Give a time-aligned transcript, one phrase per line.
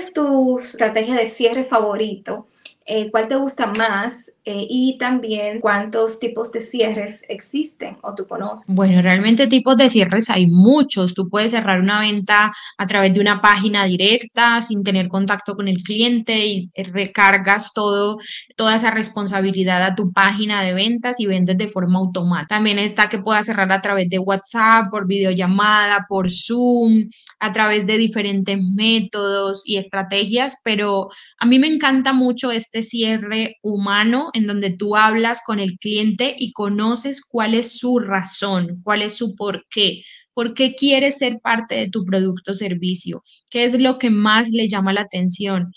[0.00, 2.48] es tu estrategia de cierre favorito?
[2.92, 8.26] Eh, cuál te gusta más eh, y también cuántos tipos de cierres existen o tú
[8.26, 8.74] conoces.
[8.74, 11.14] Bueno, realmente tipos de cierres hay muchos.
[11.14, 15.68] Tú puedes cerrar una venta a través de una página directa sin tener contacto con
[15.68, 18.18] el cliente y recargas todo,
[18.56, 22.56] toda esa responsabilidad a tu página de ventas y vendes de forma automática.
[22.56, 27.86] También está que puedas cerrar a través de WhatsApp, por videollamada, por Zoom, a través
[27.86, 34.46] de diferentes métodos y estrategias, pero a mí me encanta mucho este cierre humano en
[34.46, 39.34] donde tú hablas con el cliente y conoces cuál es su razón, cuál es su
[39.34, 40.02] por qué,
[40.34, 44.50] por qué quiere ser parte de tu producto o servicio, qué es lo que más
[44.50, 45.72] le llama la atención.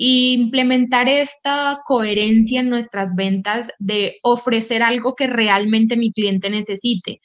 [0.00, 7.20] Y implementar esta coherencia en nuestras ventas de ofrecer algo que realmente mi cliente necesite.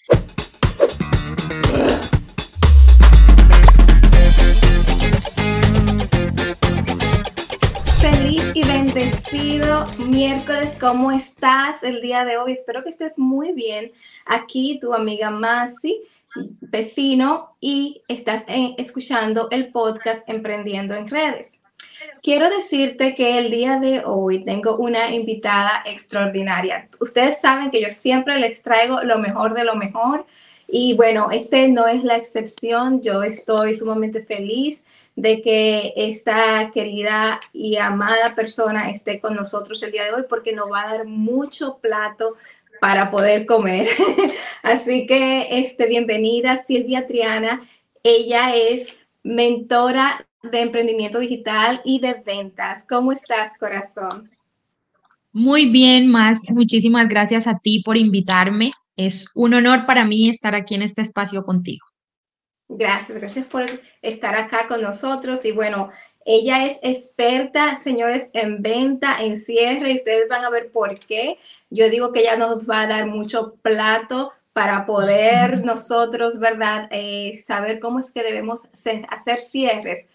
[9.34, 10.70] Bendecido miércoles.
[10.80, 12.54] ¿Cómo estás el día de hoy?
[12.54, 13.92] Espero que estés muy bien.
[14.26, 16.04] Aquí tu amiga Masi,
[16.62, 21.64] vecino, y estás eh, escuchando el podcast Emprendiendo en Redes.
[22.22, 26.88] Quiero decirte que el día de hoy tengo una invitada extraordinaria.
[27.02, 30.28] Ustedes saben que yo siempre les traigo lo mejor de lo mejor.
[30.68, 33.02] Y bueno, este no es la excepción.
[33.02, 34.84] Yo estoy sumamente feliz
[35.16, 40.54] de que esta querida y amada persona esté con nosotros el día de hoy porque
[40.54, 42.36] nos va a dar mucho plato
[42.82, 43.88] para poder comer.
[44.64, 47.62] Así que este, bienvenida Silvia Triana.
[48.04, 52.86] Ella es mentora de emprendimiento digital y de ventas.
[52.90, 54.30] ¿Cómo estás, corazón?
[55.32, 56.42] Muy bien, más.
[56.50, 58.74] Muchísimas gracias a ti por invitarme.
[58.96, 61.86] Es un honor para mí estar aquí en este espacio contigo.
[62.76, 63.66] Gracias, gracias por
[64.02, 65.46] estar acá con nosotros.
[65.46, 65.92] Y bueno,
[66.26, 71.38] ella es experta, señores, en venta, en cierre, y ustedes van a ver por qué.
[71.70, 77.44] Yo digo que ella nos va a dar mucho plato para poder nosotros, ¿verdad?, eh,
[77.46, 78.70] saber cómo es que debemos
[79.10, 80.08] hacer cierres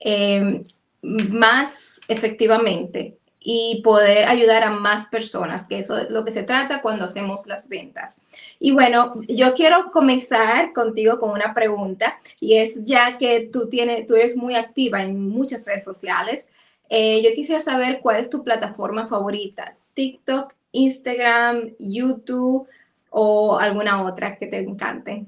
[0.00, 0.62] eh,
[1.02, 3.16] más efectivamente
[3.48, 7.46] y poder ayudar a más personas, que eso es lo que se trata cuando hacemos
[7.46, 8.22] las ventas.
[8.58, 14.04] Y bueno, yo quiero comenzar contigo con una pregunta y es ya que tú, tienes,
[14.04, 16.48] tú eres muy activa en muchas redes sociales,
[16.90, 22.66] eh, yo quisiera saber cuál es tu plataforma favorita, TikTok, Instagram, YouTube
[23.10, 25.24] o alguna otra que te encante.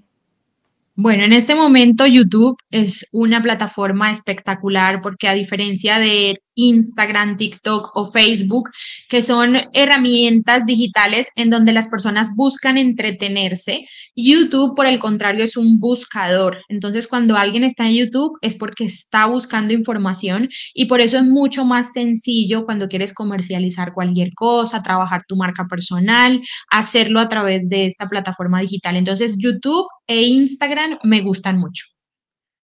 [0.96, 7.92] Bueno, en este momento YouTube es una plataforma espectacular porque a diferencia de Instagram, TikTok
[7.94, 8.70] o Facebook,
[9.08, 13.86] que son herramientas digitales en donde las personas buscan entretenerse.
[14.16, 16.58] YouTube, por el contrario, es un buscador.
[16.68, 21.24] Entonces, cuando alguien está en YouTube es porque está buscando información y por eso es
[21.24, 26.40] mucho más sencillo cuando quieres comercializar cualquier cosa, trabajar tu marca personal,
[26.70, 28.96] hacerlo a través de esta plataforma digital.
[28.96, 31.86] Entonces, YouTube e Instagram me gustan mucho.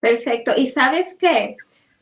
[0.00, 0.52] Perfecto.
[0.56, 1.56] ¿Y sabes qué?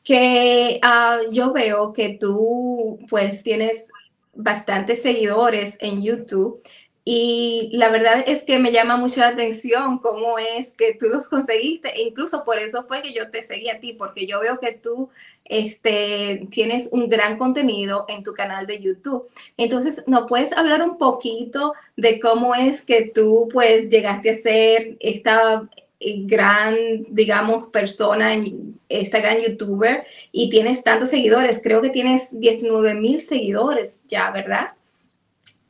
[0.09, 3.89] Que ah, yo veo que tú pues tienes
[4.33, 6.63] bastantes seguidores en YouTube
[7.05, 11.29] y la verdad es que me llama mucho la atención cómo es que tú los
[11.29, 11.89] conseguiste.
[11.95, 14.73] E incluso por eso fue que yo te seguí a ti, porque yo veo que
[14.73, 15.11] tú
[15.45, 19.27] este, tienes un gran contenido en tu canal de YouTube.
[19.57, 24.97] Entonces, ¿no puedes hablar un poquito de cómo es que tú pues llegaste a ser
[25.01, 25.69] esta
[26.01, 26.77] gran,
[27.11, 28.33] digamos, persona,
[28.89, 31.61] esta gran youtuber y tienes tantos seguidores.
[31.63, 34.69] Creo que tienes 19 mil seguidores ya, ¿verdad?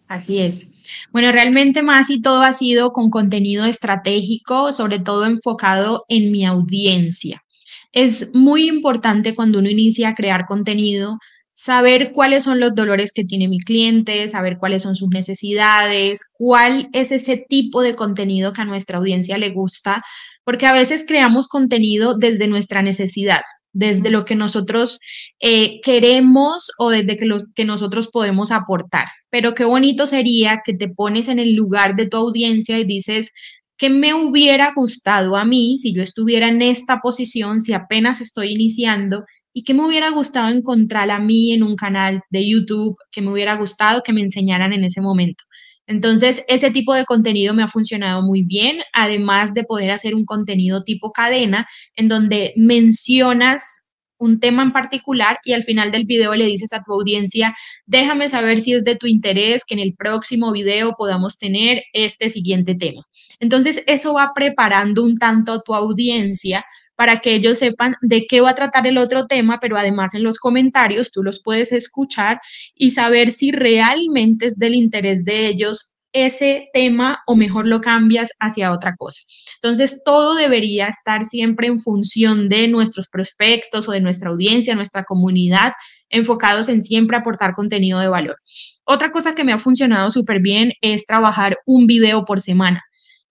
[0.06, 0.70] Así es.
[1.12, 6.46] Bueno, realmente más y todo ha sido con contenido estratégico, sobre todo enfocado en mi
[6.46, 7.44] audiencia.
[7.92, 11.18] Es muy importante cuando uno inicia a crear contenido
[11.58, 16.88] saber cuáles son los dolores que tiene mi cliente, saber cuáles son sus necesidades, cuál
[16.92, 20.00] es ese tipo de contenido que a nuestra audiencia le gusta,
[20.44, 23.40] porque a veces creamos contenido desde nuestra necesidad,
[23.72, 25.00] desde lo que nosotros
[25.40, 29.08] eh, queremos o desde que lo que nosotros podemos aportar.
[29.28, 33.32] Pero qué bonito sería que te pones en el lugar de tu audiencia y dices,
[33.76, 38.52] ¿qué me hubiera gustado a mí si yo estuviera en esta posición, si apenas estoy
[38.52, 39.24] iniciando
[39.58, 43.32] y que me hubiera gustado encontrar a mí en un canal de YouTube, que me
[43.32, 45.42] hubiera gustado que me enseñaran en ese momento.
[45.88, 50.24] Entonces, ese tipo de contenido me ha funcionado muy bien, además de poder hacer un
[50.24, 51.66] contenido tipo cadena,
[51.96, 56.84] en donde mencionas un tema en particular y al final del video le dices a
[56.84, 57.52] tu audiencia,
[57.84, 62.28] déjame saber si es de tu interés que en el próximo video podamos tener este
[62.28, 63.02] siguiente tema.
[63.40, 66.64] Entonces, eso va preparando un tanto a tu audiencia
[66.98, 70.24] para que ellos sepan de qué va a tratar el otro tema, pero además en
[70.24, 72.40] los comentarios tú los puedes escuchar
[72.74, 78.30] y saber si realmente es del interés de ellos ese tema o mejor lo cambias
[78.40, 79.22] hacia otra cosa.
[79.62, 85.04] Entonces, todo debería estar siempre en función de nuestros prospectos o de nuestra audiencia, nuestra
[85.04, 85.74] comunidad,
[86.08, 88.38] enfocados en siempre aportar contenido de valor.
[88.82, 92.82] Otra cosa que me ha funcionado súper bien es trabajar un video por semana,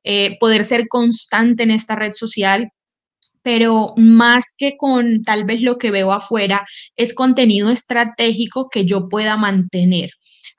[0.05, 2.71] eh, poder ser constante en esta red social
[3.47, 6.65] pero más que con tal vez lo que veo afuera,
[6.97, 10.09] es contenido estratégico que yo pueda mantener.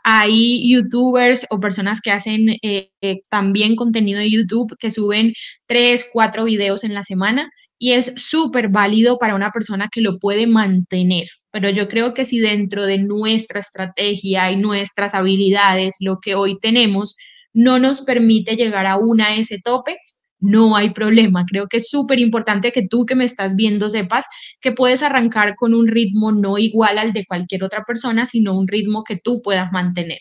[0.05, 5.35] Hay youtubers o personas que hacen eh, eh, también contenido de YouTube que suben
[5.67, 10.19] tres, cuatro videos en la semana y es súper válido para una persona que lo
[10.19, 11.29] puede mantener.
[11.51, 16.59] Pero yo creo que si dentro de nuestra estrategia y nuestras habilidades, lo que hoy
[16.59, 17.17] tenemos,
[17.53, 19.99] no nos permite llegar aún a ese tope,
[20.41, 21.45] no hay problema.
[21.49, 24.27] Creo que es súper importante que tú que me estás viendo sepas
[24.61, 28.69] que puedes arrancar con un ritmo no igual al de cualquier otra persona, sino un
[28.69, 30.19] ritmo que tú puedas mantener.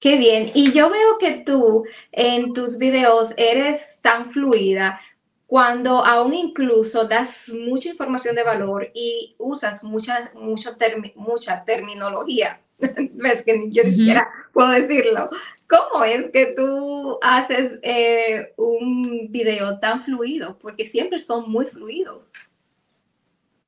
[0.00, 0.50] Qué bien.
[0.54, 5.00] Y yo veo que tú en tus videos eres tan fluida
[5.46, 10.76] cuando aún incluso das mucha información de valor y usas mucha, mucha,
[11.16, 12.60] mucha terminología.
[13.12, 15.30] Ves que yo ni siquiera puedo decirlo.
[15.68, 20.58] ¿Cómo es que tú haces eh, un video tan fluido?
[20.58, 22.47] Porque siempre son muy fluidos.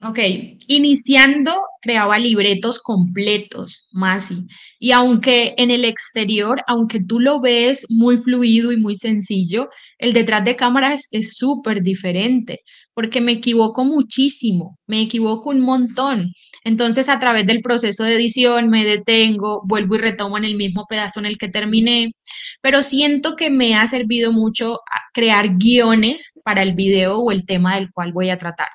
[0.03, 0.19] Ok,
[0.67, 1.53] iniciando
[1.83, 4.47] creaba libretos completos, Masi.
[4.79, 9.69] Y aunque en el exterior, aunque tú lo ves muy fluido y muy sencillo,
[9.99, 12.61] el detrás de cámaras es súper diferente,
[12.95, 16.33] porque me equivoco muchísimo, me equivoco un montón.
[16.65, 20.87] Entonces, a través del proceso de edición, me detengo, vuelvo y retomo en el mismo
[20.89, 22.11] pedazo en el que terminé,
[22.63, 24.79] pero siento que me ha servido mucho
[25.13, 28.69] crear guiones para el video o el tema del cual voy a tratar.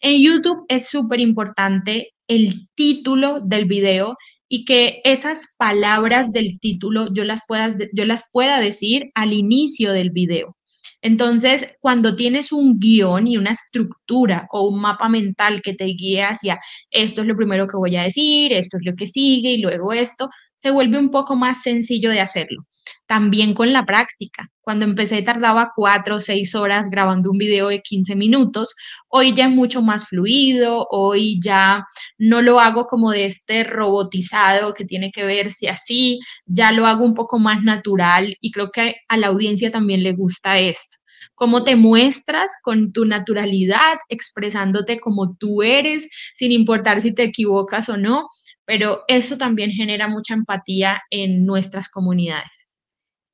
[0.00, 4.16] En YouTube es súper importante el título del video
[4.48, 9.92] y que esas palabras del título yo las, pueda, yo las pueda decir al inicio
[9.92, 10.56] del video.
[11.02, 16.22] Entonces, cuando tienes un guion y una estructura o un mapa mental que te guíe
[16.22, 16.58] hacia
[16.90, 19.92] esto es lo primero que voy a decir, esto es lo que sigue y luego
[19.92, 20.30] esto,
[20.64, 22.64] se vuelve un poco más sencillo de hacerlo.
[23.06, 24.48] También con la práctica.
[24.62, 28.74] Cuando empecé tardaba cuatro o seis horas grabando un video de 15 minutos.
[29.08, 31.84] Hoy ya es mucho más fluido, hoy ya
[32.16, 37.04] no lo hago como de este robotizado que tiene que verse así, ya lo hago
[37.04, 40.96] un poco más natural y creo que a la audiencia también le gusta esto
[41.34, 47.88] cómo te muestras con tu naturalidad, expresándote como tú eres, sin importar si te equivocas
[47.88, 48.28] o no,
[48.64, 52.70] pero eso también genera mucha empatía en nuestras comunidades.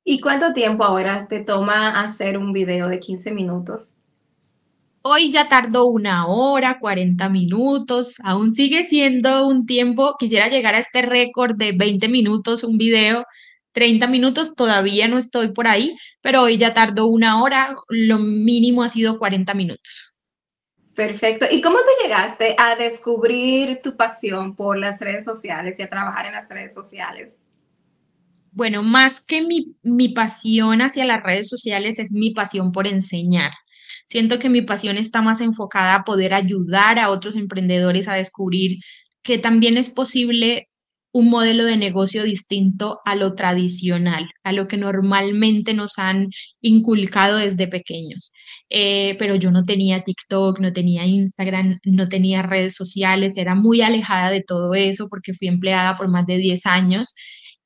[0.03, 3.93] ¿Y cuánto tiempo ahora te toma hacer un video de 15 minutos?
[5.03, 10.79] Hoy ya tardó una hora, 40 minutos, aún sigue siendo un tiempo, quisiera llegar a
[10.79, 13.25] este récord de 20 minutos un video,
[13.71, 18.83] 30 minutos, todavía no estoy por ahí, pero hoy ya tardó una hora, lo mínimo
[18.83, 20.10] ha sido 40 minutos.
[20.95, 21.45] Perfecto.
[21.49, 26.25] ¿Y cómo te llegaste a descubrir tu pasión por las redes sociales y a trabajar
[26.25, 27.45] en las redes sociales?
[28.51, 33.51] Bueno, más que mi, mi pasión hacia las redes sociales es mi pasión por enseñar.
[34.05, 38.79] Siento que mi pasión está más enfocada a poder ayudar a otros emprendedores a descubrir
[39.23, 40.70] que también es posible
[41.13, 46.29] un modelo de negocio distinto a lo tradicional, a lo que normalmente nos han
[46.61, 48.31] inculcado desde pequeños.
[48.69, 53.81] Eh, pero yo no tenía TikTok, no tenía Instagram, no tenía redes sociales, era muy
[53.81, 57.13] alejada de todo eso porque fui empleada por más de 10 años.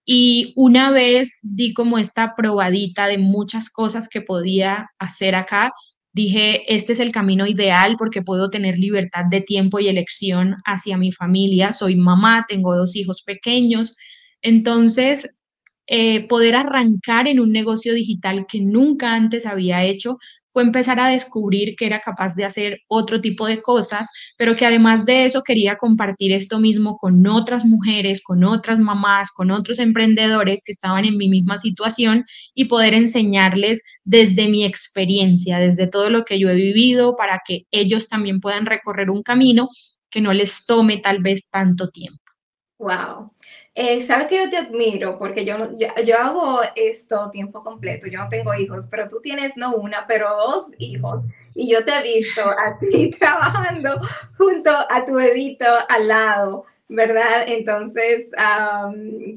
[0.06, 5.72] Y una vez di como esta probadita de muchas cosas que podía hacer acá,
[6.16, 10.98] dije, este es el camino ideal porque puedo tener libertad de tiempo y elección hacia
[10.98, 11.74] mi familia.
[11.74, 13.98] Soy mamá, tengo dos hijos pequeños.
[14.42, 15.42] Entonces,
[15.88, 20.18] eh, poder arrancar en un negocio digital que nunca antes había hecho
[20.60, 24.08] empezar a descubrir que era capaz de hacer otro tipo de cosas,
[24.38, 29.32] pero que además de eso quería compartir esto mismo con otras mujeres, con otras mamás,
[29.32, 35.60] con otros emprendedores que estaban en mi misma situación y poder enseñarles desde mi experiencia,
[35.60, 39.70] desde todo lo que yo he vivido, para que ellos también puedan recorrer un camino
[40.10, 42.22] que no les tome tal vez tanto tiempo.
[42.80, 43.32] Wow.
[43.78, 48.30] Eh, Sabes que yo te admiro porque yo, yo, hago esto tiempo completo, yo no
[48.30, 52.42] tengo hijos, pero tú tienes no una, pero dos hijos y yo te he visto
[52.42, 54.00] a ti trabajando
[54.38, 57.44] junto a tu bebito al lado, ¿verdad?
[57.48, 58.32] Entonces,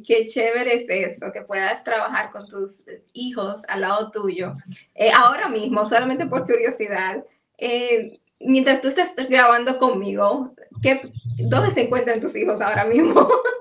[0.06, 4.52] qué chévere es eso, que puedas trabajar con tus hijos al lado tuyo.
[4.94, 7.24] Eh, ahora mismo, solamente por curiosidad,
[7.58, 11.10] eh, mientras tú estás grabando conmigo, ¿qué,
[11.48, 13.28] ¿dónde se encuentran tus hijos ahora mismo?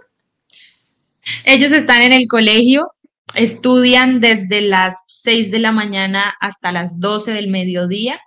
[1.50, 2.92] Ellos están en el colegio,
[3.34, 8.20] estudian desde las 6 de la mañana hasta las 12 del mediodía,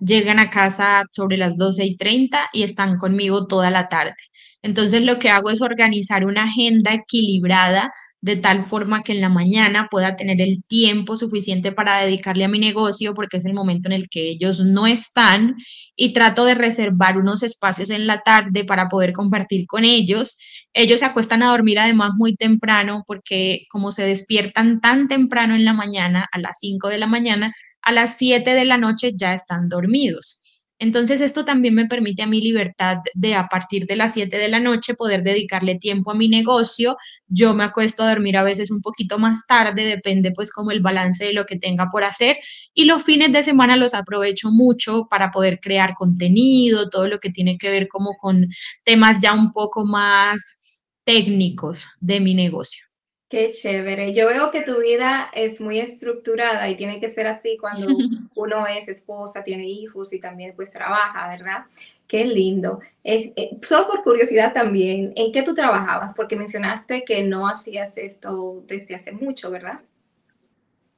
[0.00, 4.14] llegan a casa sobre las 12 y 30 y están conmigo toda la tarde.
[4.62, 9.28] Entonces lo que hago es organizar una agenda equilibrada de tal forma que en la
[9.28, 13.88] mañana pueda tener el tiempo suficiente para dedicarle a mi negocio porque es el momento
[13.88, 15.56] en el que ellos no están
[15.96, 20.38] y trato de reservar unos espacios en la tarde para poder compartir con ellos.
[20.72, 25.64] Ellos se acuestan a dormir además muy temprano porque como se despiertan tan temprano en
[25.64, 27.52] la mañana, a las 5 de la mañana,
[27.82, 30.41] a las 7 de la noche ya están dormidos.
[30.82, 34.48] Entonces, esto también me permite a mi libertad de a partir de las 7 de
[34.48, 36.96] la noche poder dedicarle tiempo a mi negocio.
[37.28, 40.80] Yo me acuesto a dormir a veces un poquito más tarde, depende pues como el
[40.80, 42.36] balance de lo que tenga por hacer.
[42.74, 47.30] Y los fines de semana los aprovecho mucho para poder crear contenido, todo lo que
[47.30, 48.48] tiene que ver como con
[48.82, 50.60] temas ya un poco más
[51.04, 52.91] técnicos de mi negocio.
[53.32, 54.12] Qué chévere.
[54.12, 57.86] Yo veo que tu vida es muy estructurada y tiene que ser así cuando
[58.34, 61.64] uno es esposa, tiene hijos y también pues trabaja, ¿verdad?
[62.06, 62.80] Qué lindo.
[63.02, 66.12] Eh, solo por curiosidad también, ¿en qué tú trabajabas?
[66.12, 69.80] Porque mencionaste que no hacías esto desde hace mucho, ¿verdad?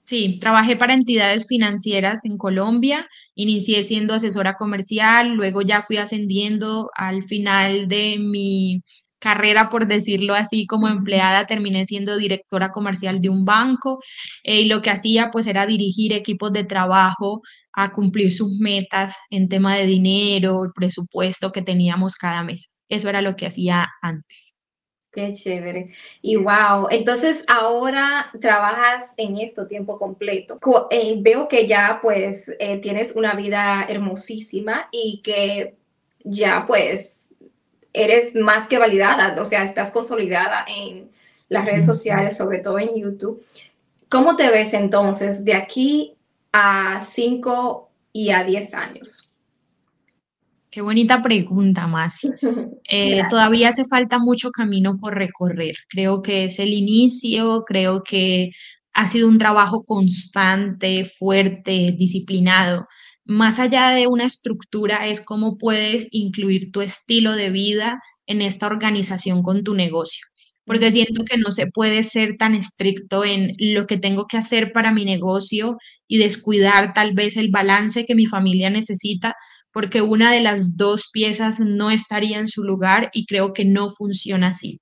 [0.02, 6.90] Sí, trabajé para entidades financieras en Colombia, inicié siendo asesora comercial, luego ya fui ascendiendo
[6.96, 8.82] al final de mi
[9.24, 13.98] carrera, por decirlo así, como empleada, terminé siendo directora comercial de un banco
[14.42, 17.40] eh, y lo que hacía pues era dirigir equipos de trabajo
[17.72, 22.76] a cumplir sus metas en tema de dinero, el presupuesto que teníamos cada mes.
[22.90, 24.58] Eso era lo que hacía antes.
[25.10, 25.92] Qué chévere.
[26.20, 30.58] Y wow, entonces ahora trabajas en esto tiempo completo.
[30.90, 35.76] Eh, veo que ya pues eh, tienes una vida hermosísima y que
[36.24, 37.23] ya pues
[37.94, 41.10] eres más que validada, o sea, estás consolidada en
[41.48, 43.42] las redes sociales, sobre todo en YouTube.
[44.08, 46.14] ¿Cómo te ves entonces de aquí
[46.52, 49.30] a 5 y a 10 años?
[50.70, 52.28] Qué bonita pregunta, Masi.
[52.90, 55.74] Eh, todavía hace falta mucho camino por recorrer.
[55.88, 58.50] Creo que es el inicio, creo que
[58.92, 62.86] ha sido un trabajo constante, fuerte, disciplinado
[63.24, 68.66] más allá de una estructura, es cómo puedes incluir tu estilo de vida en esta
[68.66, 70.26] organización con tu negocio.
[70.66, 74.72] Porque siento que no se puede ser tan estricto en lo que tengo que hacer
[74.72, 75.76] para mi negocio
[76.08, 79.34] y descuidar tal vez el balance que mi familia necesita,
[79.72, 83.90] porque una de las dos piezas no estaría en su lugar y creo que no
[83.90, 84.80] funciona así.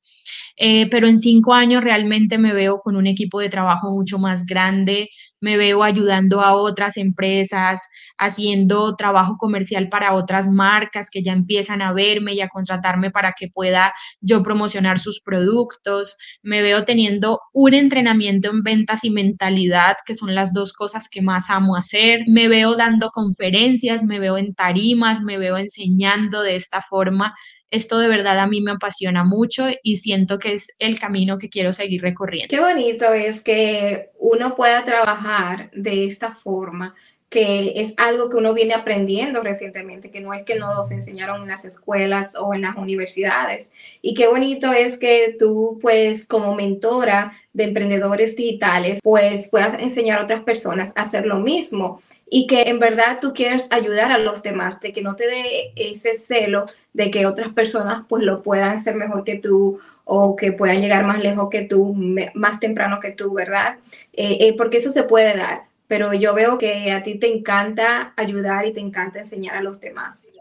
[0.56, 4.44] Eh, pero en cinco años realmente me veo con un equipo de trabajo mucho más
[4.46, 5.08] grande,
[5.40, 7.80] me veo ayudando a otras empresas,
[8.24, 13.32] haciendo trabajo comercial para otras marcas que ya empiezan a verme y a contratarme para
[13.32, 16.16] que pueda yo promocionar sus productos.
[16.42, 21.22] Me veo teniendo un entrenamiento en ventas y mentalidad, que son las dos cosas que
[21.22, 22.20] más amo hacer.
[22.26, 27.34] Me veo dando conferencias, me veo en tarimas, me veo enseñando de esta forma
[27.72, 31.48] esto de verdad a mí me apasiona mucho y siento que es el camino que
[31.48, 32.48] quiero seguir recorriendo.
[32.50, 36.94] Qué bonito es que uno pueda trabajar de esta forma,
[37.32, 41.40] que es algo que uno viene aprendiendo recientemente, que no es que no los enseñaron
[41.40, 43.72] en las escuelas o en las universidades.
[44.02, 50.20] Y qué bonito es que tú, pues, como mentora de emprendedores digitales, pues puedas enseñar
[50.20, 54.18] a otras personas a hacer lo mismo y que en verdad tú quieres ayudar a
[54.18, 58.42] los demás, de que no te dé ese celo de que otras personas pues lo
[58.42, 61.94] puedan hacer mejor que tú o que puedan llegar más lejos que tú,
[62.34, 63.76] más temprano que tú, ¿verdad?
[64.12, 65.62] Eh, eh, porque eso se puede dar,
[65.92, 69.78] pero yo veo que a ti te encanta ayudar y te encanta enseñar a los
[69.78, 70.32] demás.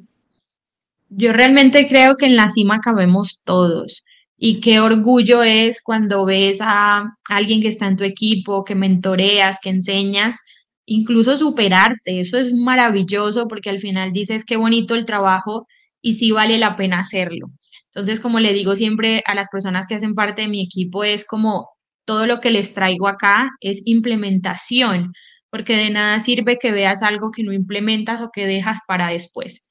[1.10, 4.06] Yo realmente creo que en la cima cabemos todos.
[4.38, 9.58] Y qué orgullo es cuando ves a alguien que está en tu equipo, que mentoreas,
[9.62, 10.38] que enseñas,
[10.86, 12.22] incluso superarte.
[12.22, 15.68] Eso es maravilloso porque al final dices qué bonito el trabajo
[16.02, 17.48] y sí vale la pena hacerlo.
[17.88, 21.26] Entonces, como le digo siempre a las personas que hacen parte de mi equipo, es
[21.26, 21.68] como
[22.06, 25.12] todo lo que les traigo acá es implementación,
[25.52, 29.70] porque de nada sirve que veas algo que no implementas o que dejas para después.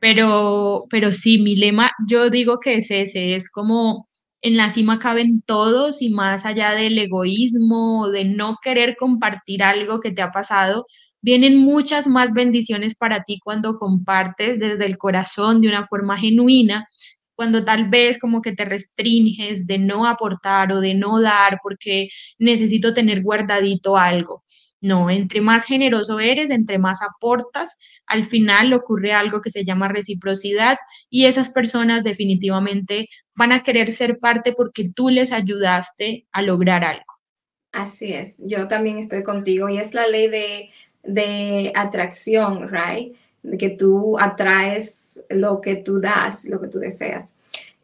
[0.00, 4.08] Pero, pero sí, mi lema, yo digo que es ese, es como
[4.42, 10.00] en la cima caben todos y más allá del egoísmo, de no querer compartir algo
[10.00, 10.86] que te ha pasado,
[11.20, 16.86] vienen muchas más bendiciones para ti cuando compartes desde el corazón de una forma genuina,
[17.34, 22.08] cuando tal vez como que te restringes de no aportar o de no dar porque
[22.38, 24.44] necesito tener guardadito algo.
[24.80, 29.88] No, entre más generoso eres, entre más aportas, al final ocurre algo que se llama
[29.88, 30.78] reciprocidad
[31.10, 36.82] y esas personas definitivamente van a querer ser parte porque tú les ayudaste a lograr
[36.84, 37.04] algo.
[37.72, 40.70] Así es, yo también estoy contigo y es la ley de,
[41.02, 43.14] de atracción, right?
[43.58, 47.36] Que tú atraes lo que tú das, lo que tú deseas.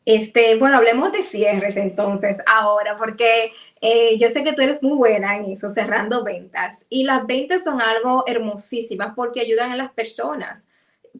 [0.07, 4.97] Este, bueno, hablemos de cierres entonces ahora, porque eh, yo sé que tú eres muy
[4.97, 6.85] buena en eso, cerrando ventas.
[6.89, 10.67] Y las ventas son algo hermosísimas porque ayudan a las personas.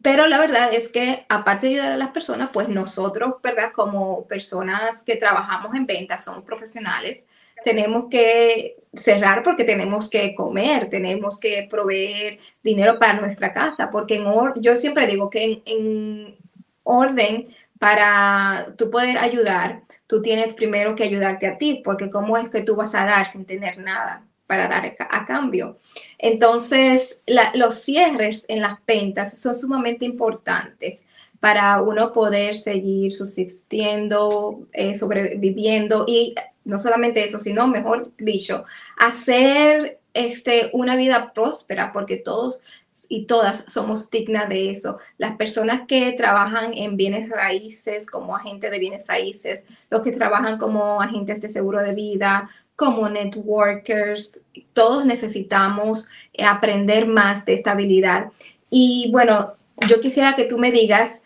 [0.01, 3.71] Pero la verdad es que aparte de ayudar a las personas, pues nosotros, ¿verdad?
[3.73, 7.27] Como personas que trabajamos en ventas, somos profesionales,
[7.63, 14.15] tenemos que cerrar porque tenemos que comer, tenemos que proveer dinero para nuestra casa, porque
[14.17, 14.25] en
[14.61, 16.37] yo siempre digo que en, en
[16.83, 17.47] orden
[17.79, 22.61] para tú poder ayudar, tú tienes primero que ayudarte a ti, porque ¿cómo es que
[22.61, 25.77] tú vas a dar sin tener nada para dar a cambio?
[26.17, 27.21] Entonces,
[27.53, 31.07] los cierres en las ventas son sumamente importantes
[31.39, 36.33] para uno poder seguir subsistiendo, eh, sobreviviendo y
[36.65, 38.65] no solamente eso, sino, mejor dicho,
[38.97, 42.63] hacer este, una vida próspera, porque todos
[43.09, 44.97] y todas somos dignas de eso.
[45.17, 50.57] Las personas que trabajan en bienes raíces, como agentes de bienes raíces, los que trabajan
[50.57, 54.41] como agentes de seguro de vida, como networkers,
[54.73, 58.31] todos necesitamos eh, aprender más de esta habilidad.
[58.69, 59.55] Y bueno,
[59.87, 61.23] yo quisiera que tú me digas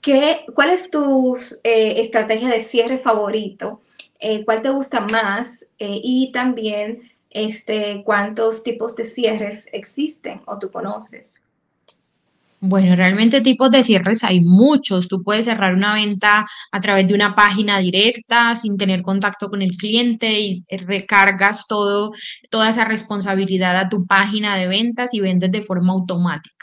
[0.00, 3.80] qué, cuál es tu eh, estrategia de cierre favorito,
[4.20, 10.70] eh, cuál te gusta más y también este, cuántos tipos de cierres existen o tú
[10.70, 11.42] conoces.
[12.66, 15.06] Bueno, realmente tipos de cierres hay muchos.
[15.06, 19.60] Tú puedes cerrar una venta a través de una página directa sin tener contacto con
[19.60, 22.12] el cliente y recargas todo,
[22.50, 26.53] toda esa responsabilidad a tu página de ventas y vendes de forma automática.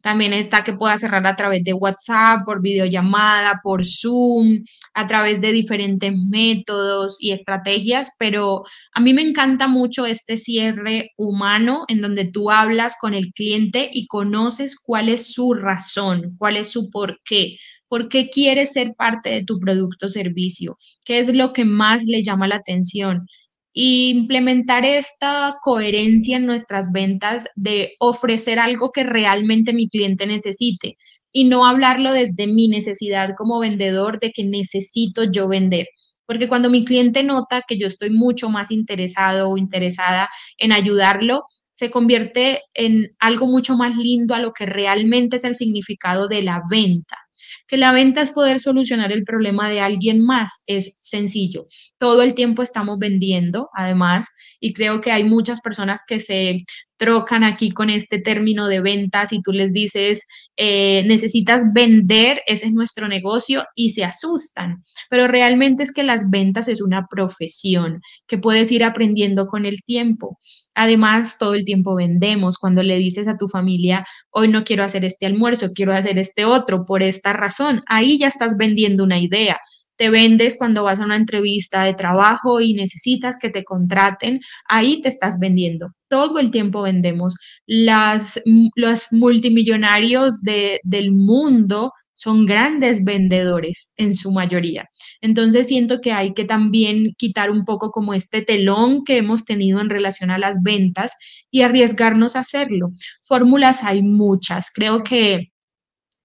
[0.00, 4.62] También está que pueda cerrar a través de WhatsApp, por videollamada, por Zoom,
[4.94, 8.62] a través de diferentes métodos y estrategias, pero
[8.92, 13.90] a mí me encanta mucho este cierre humano en donde tú hablas con el cliente
[13.92, 17.56] y conoces cuál es su razón, cuál es su por qué.
[17.88, 20.76] ¿Por qué quiere ser parte de tu producto o servicio?
[21.04, 23.26] ¿Qué es lo que más le llama la atención?
[23.72, 30.96] Implementar esta coherencia en nuestras ventas de ofrecer algo que realmente mi cliente necesite
[31.32, 35.86] y no hablarlo desde mi necesidad como vendedor de que necesito yo vender.
[36.26, 40.28] Porque cuando mi cliente nota que yo estoy mucho más interesado o interesada
[40.58, 45.54] en ayudarlo, se convierte en algo mucho más lindo a lo que realmente es el
[45.54, 47.27] significado de la venta
[47.66, 50.62] que la venta es poder solucionar el problema de alguien más.
[50.66, 51.66] Es sencillo.
[51.98, 54.26] Todo el tiempo estamos vendiendo, además,
[54.60, 56.56] y creo que hay muchas personas que se
[56.98, 62.66] trocan aquí con este término de ventas y tú les dices, eh, necesitas vender, ese
[62.66, 64.84] es nuestro negocio y se asustan.
[65.08, 69.82] Pero realmente es que las ventas es una profesión que puedes ir aprendiendo con el
[69.84, 70.36] tiempo.
[70.78, 72.56] Además, todo el tiempo vendemos.
[72.56, 76.44] Cuando le dices a tu familia, hoy no quiero hacer este almuerzo, quiero hacer este
[76.44, 79.58] otro por esta razón, ahí ya estás vendiendo una idea.
[79.96, 84.38] Te vendes cuando vas a una entrevista de trabajo y necesitas que te contraten,
[84.68, 85.88] ahí te estás vendiendo.
[86.06, 87.34] Todo el tiempo vendemos.
[87.66, 88.40] Las,
[88.76, 94.86] los multimillonarios de, del mundo son grandes vendedores en su mayoría.
[95.20, 99.80] Entonces siento que hay que también quitar un poco como este telón que hemos tenido
[99.80, 101.12] en relación a las ventas
[101.50, 102.90] y arriesgarnos a hacerlo.
[103.22, 104.70] Fórmulas hay muchas.
[104.74, 105.52] Creo que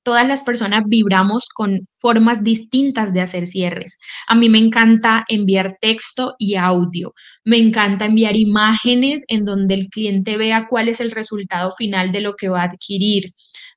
[0.04, 4.00] todas las personas vibramos con formas distintas de hacer cierres.
[4.28, 7.14] A mí me encanta enviar texto y audio.
[7.46, 12.22] Me encanta enviar imágenes en donde el cliente vea cuál es el resultado final de
[12.22, 13.34] lo que va a adquirir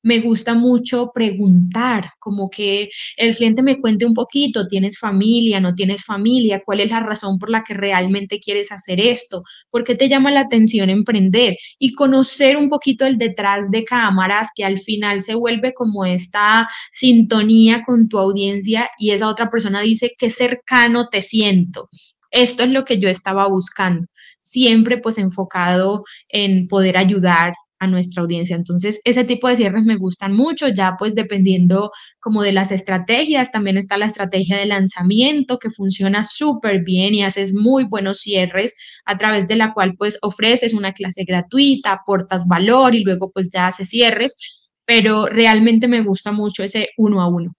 [0.07, 5.59] me gusta mucho preguntar, como que el cliente me cuente un poquito, ¿tienes familia?
[5.59, 6.63] ¿No tienes familia?
[6.65, 9.43] ¿Cuál es la razón por la que realmente quieres hacer esto?
[9.69, 11.57] ¿Por qué te llama la atención emprender?
[11.81, 16.69] Y conocer un poquito el detrás de cámaras, que al final se vuelve como esta
[16.93, 21.89] sintonía con tu audiencia y esa otra persona dice, qué cercano te siento.
[22.31, 24.07] Esto es lo que yo estaba buscando,
[24.41, 28.57] siempre pues enfocado en poder ayudar a nuestra audiencia.
[28.57, 33.51] Entonces, ese tipo de cierres me gustan mucho, ya pues dependiendo como de las estrategias,
[33.51, 38.77] también está la estrategia de lanzamiento que funciona súper bien y haces muy buenos cierres
[39.05, 43.51] a través de la cual pues ofreces una clase gratuita, aportas valor y luego pues
[43.51, 44.37] ya haces cierres,
[44.85, 47.55] pero realmente me gusta mucho ese uno a uno.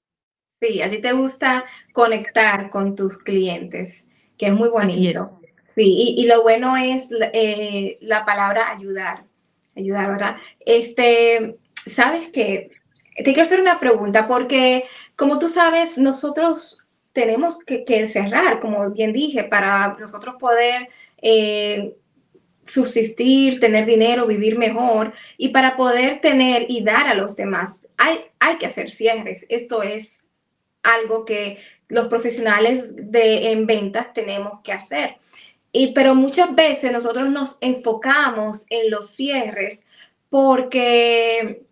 [0.59, 5.39] Sí, a ti te gusta conectar con tus clientes, que es muy bonito.
[5.75, 9.25] Sí, y, lo bueno es eh, la palabra ayudar,
[9.77, 10.37] ayudar, ¿verdad?
[10.65, 12.71] Este, ¿sabes qué?
[13.15, 14.85] Te quiero hacer una pregunta porque,
[15.15, 21.95] como tú sabes, nosotros tenemos que, cerrar, como bien dije, para nosotros poder eh,
[22.65, 27.87] subsistir, tener dinero, vivir mejor y para poder tener y dar a los demás.
[27.97, 29.47] Hay, hay que hacer cierres.
[29.49, 30.25] Esto es
[30.83, 35.17] algo que los profesionales de, en ventas tenemos que hacer.
[35.93, 39.85] Pero muchas veces nosotros nos enfocamos en los cierres
[40.29, 41.63] porque,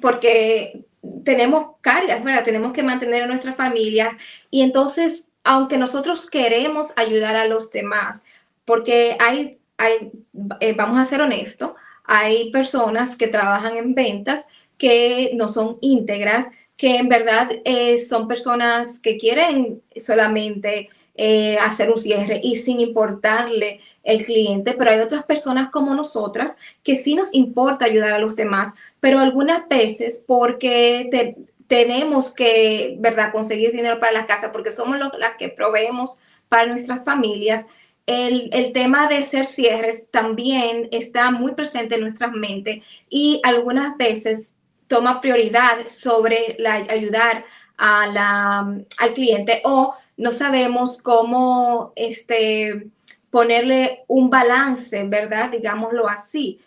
[0.00, 0.84] porque
[1.24, 2.44] tenemos cargas, ¿verdad?
[2.44, 4.16] Tenemos que mantener a nuestra familia
[4.50, 8.24] y entonces, aunque nosotros queremos ayudar a los demás,
[8.64, 10.12] porque hay, hay
[10.60, 11.72] eh, vamos a ser honestos,
[12.04, 14.46] hay personas que trabajan en ventas
[14.78, 21.90] que no son íntegras, que en verdad eh, son personas que quieren solamente eh, hacer
[21.90, 27.14] un cierre y sin importarle el cliente, pero hay otras personas como nosotras que sí
[27.14, 34.00] nos importa ayudar a los demás, pero algunas veces porque tenemos que, ¿verdad?, conseguir dinero
[34.00, 37.66] para la casa, porque somos las que proveemos para nuestras familias.
[38.06, 43.96] El, el, tema de hacer cierres también está muy presente en nuestras mentes y algunas
[43.96, 44.56] veces
[44.88, 47.46] toma prioridad sobre la, ayudar
[47.78, 48.60] a
[48.98, 52.88] al cliente o no sabemos cómo este,
[53.30, 55.50] ponerle un balance, ¿verdad?
[55.50, 56.60] Digámoslo así.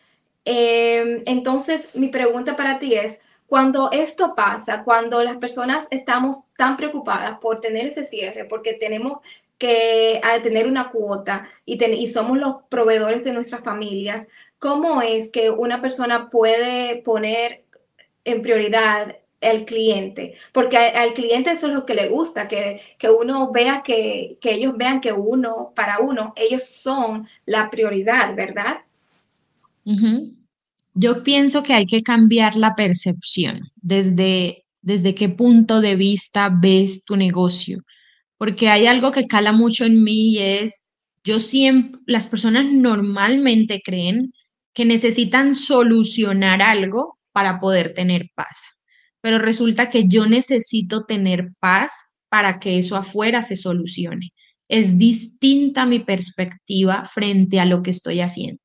[0.43, 6.77] Em, entonces, mi pregunta para ti es, cuando esto pasa, cuando las personas estamos tan
[6.77, 9.19] preocupadas por tener ese cierre, porque tenemos
[9.57, 14.27] que tener una cuota y somos los proveedores de nuestras familias,
[14.59, 17.63] ¿cómo es que una persona puede poner
[18.25, 19.17] en prioridad
[19.51, 22.79] el cliente, porque al cliente eso es lo que le gusta, que,
[23.09, 28.77] uno vea que, ellos vean que uno, para uno, ellos son la prioridad, ¿verdad?
[30.93, 33.71] Yo pienso que hay que cambiar la percepción.
[33.75, 37.83] Desde, desde qué punto de vista ves tu negocio,
[38.37, 40.91] porque hay algo que cala mucho en mí y es,
[41.23, 44.31] yo siempre, las personas normalmente creen
[44.73, 48.74] que necesitan solucionar algo para poder tener paz
[49.25, 54.33] pero resulta que yo necesito tener paz para que eso afuera se solucione.
[54.67, 58.61] Es distinta mi perspectiva frente a lo que estoy haciendo.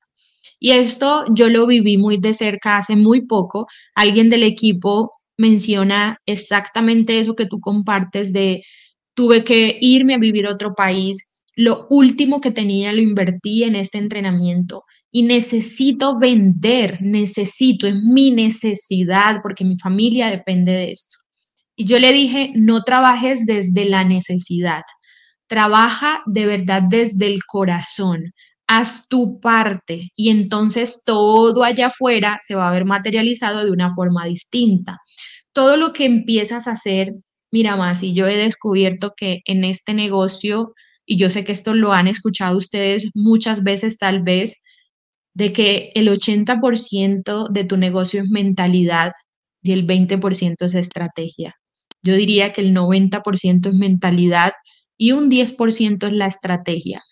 [0.59, 3.68] Y esto yo lo viví muy de cerca hace muy poco.
[3.94, 8.62] Alguien del equipo menciona exactamente eso que tú compartes de
[9.14, 11.42] tuve que irme a vivir a otro país.
[11.57, 18.31] Lo último que tenía lo invertí en este entrenamiento y necesito vender, necesito, es mi
[18.31, 21.16] necesidad porque mi familia depende de esto.
[21.77, 24.83] Y yo le dije, no trabajes desde la necesidad,
[25.49, 28.33] trabaja de verdad desde el corazón,
[28.68, 33.92] haz tu parte y entonces todo allá afuera se va a ver materializado de una
[33.92, 34.99] forma distinta.
[35.53, 37.14] Todo lo que empiezas a hacer,
[37.51, 41.75] mira más, y yo he descubierto que en este negocio, y yo sé que esto
[41.75, 44.62] lo han escuchado ustedes muchas veces tal vez,
[45.34, 49.12] de que el 80% de tu negocio es mentalidad
[49.62, 51.54] y el 20% es estrategia.
[52.02, 54.52] Yo diría que el 90% es mentalidad
[54.96, 57.02] y un 10% es la estrategia.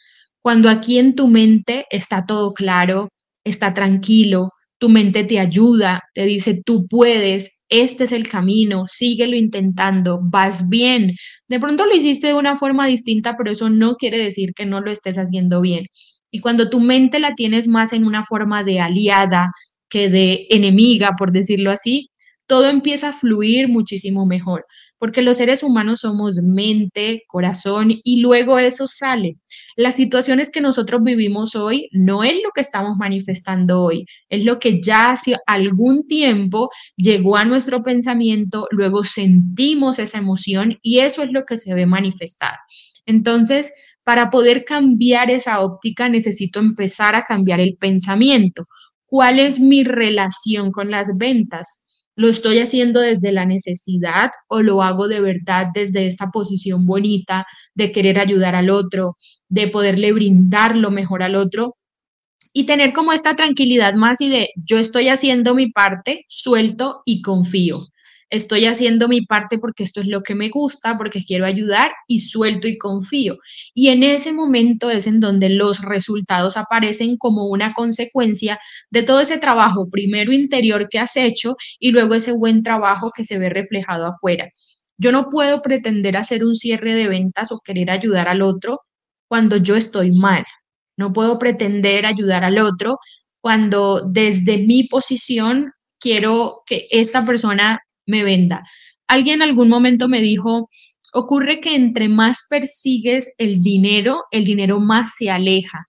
[0.43, 3.09] Cuando aquí en tu mente está todo claro,
[3.45, 9.37] está tranquilo, tu mente te ayuda, te dice, tú puedes, este es el camino, síguelo
[9.37, 11.15] intentando, vas bien.
[11.49, 14.81] De pronto lo hiciste de una forma distinta, pero eso no quiere decir que no
[14.81, 15.87] lo estés haciendo bien.
[16.31, 19.53] Y cuando tu mente la tienes más en una forma de aliada
[19.89, 22.11] que de enemiga, por decirlo así,
[22.49, 24.65] todo empieza a fluir muchísimo mejor,
[24.99, 29.37] porque los seres humanos somos mente, corazón y luego eso sale.
[29.77, 34.59] Las situaciones que nosotros vivimos hoy no es lo que estamos manifestando hoy, es lo
[34.59, 41.23] que ya hace algún tiempo llegó a nuestro pensamiento, luego sentimos esa emoción y eso
[41.23, 42.57] es lo que se ve manifestar.
[43.05, 43.73] Entonces,
[44.09, 48.65] para poder cambiar esa óptica necesito empezar a cambiar el pensamiento.
[49.05, 52.01] ¿Cuál es mi relación con las ventas?
[52.17, 57.45] ¿Lo estoy haciendo desde la necesidad o lo hago de verdad desde esta posición bonita
[57.75, 59.19] de querer ayudar al otro,
[59.51, 61.77] de poderle brindar lo mejor al otro?
[62.55, 67.21] Y tener como esta tranquilidad más y de yo estoy haciendo mi parte, suelto y
[67.21, 67.89] confío
[68.31, 72.21] estoy haciendo mi parte porque esto es lo que me gusta, porque quiero ayudar y
[72.21, 73.39] suelto y confío.
[73.75, 78.59] Y en ese momento es en donde los resultados aparecen como una consecuencia
[78.91, 83.25] de todo ese trabajo, primero interior que has hecho y luego ese buen trabajo que
[83.25, 84.51] se ve reflejado afuera.
[84.99, 88.81] Yo no puedo pretender hacer un cierre de ventas o querer ayudar al otro
[89.29, 90.45] cuando yo estoy mal,
[90.97, 92.99] No puedo pretender ayudar al otro
[93.41, 98.65] cuando desde mi posición quiero que esta persona me venda.
[99.07, 100.69] Alguien en algún momento me dijo,
[101.13, 105.85] ocurre que entre más persigues el dinero, el dinero más se aleja.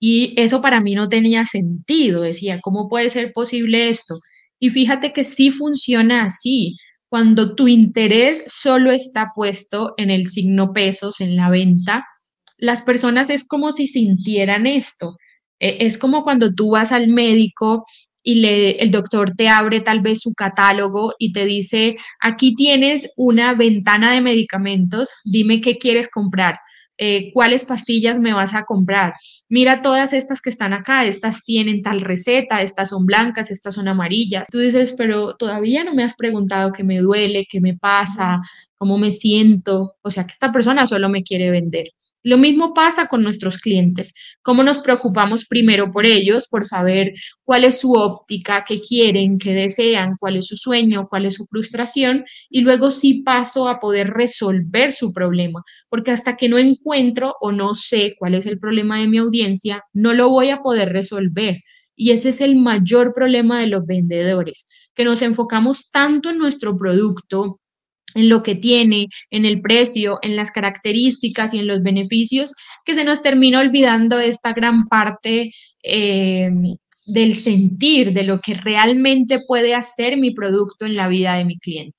[0.00, 2.22] Y eso para mí no tenía sentido.
[2.22, 4.16] Decía, ¿cómo puede ser posible esto?
[4.60, 6.76] Y fíjate que sí funciona así.
[7.08, 12.04] Cuando tu interés solo está puesto en el signo pesos, en la venta,
[12.58, 15.16] las personas es como si sintieran esto.
[15.60, 17.84] E, es como cuando tú vas al médico
[18.28, 23.10] y le, el doctor te abre tal vez su catálogo y te dice, aquí tienes
[23.16, 26.58] una ventana de medicamentos, dime qué quieres comprar.
[26.98, 29.14] Eh, cuáles pastillas me vas a comprar.
[29.48, 33.88] Mira todas estas que están acá, estas tienen tal receta, estas son blancas, estas son
[33.88, 34.46] amarillas.
[34.50, 38.42] Tú dices, pero todavía no me has preguntado qué me duele, qué me pasa,
[38.76, 39.94] cómo me siento.
[40.02, 41.86] O sea, que esta persona solo me quiere vender.
[42.28, 44.12] Lo mismo pasa con nuestros clientes.
[44.42, 49.54] ¿Cómo nos preocupamos primero por ellos, por saber cuál es su óptica, qué quieren, qué
[49.54, 52.26] desean, cuál es su sueño, cuál es su frustración?
[52.50, 57.50] Y luego sí paso a poder resolver su problema, porque hasta que no encuentro o
[57.50, 61.62] no sé cuál es el problema de mi audiencia, no lo voy a poder resolver.
[61.96, 66.76] Y ese es el mayor problema de los vendedores, que nos enfocamos tanto en nuestro
[66.76, 67.58] producto,
[68.14, 72.94] en lo que tiene, en el precio, en las características y en los beneficios, que
[72.94, 76.50] se nos termina olvidando esta gran parte eh,
[77.06, 81.58] del sentir, de lo que realmente puede hacer mi producto en la vida de mi
[81.58, 81.96] cliente.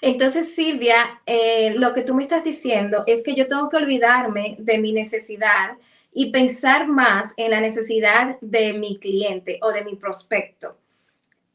[0.00, 4.56] Entonces, Silvia, eh, lo que tú me estás diciendo es que yo tengo que olvidarme
[4.60, 5.76] de mi necesidad
[6.12, 10.78] y pensar más en la necesidad de mi cliente o de mi prospecto.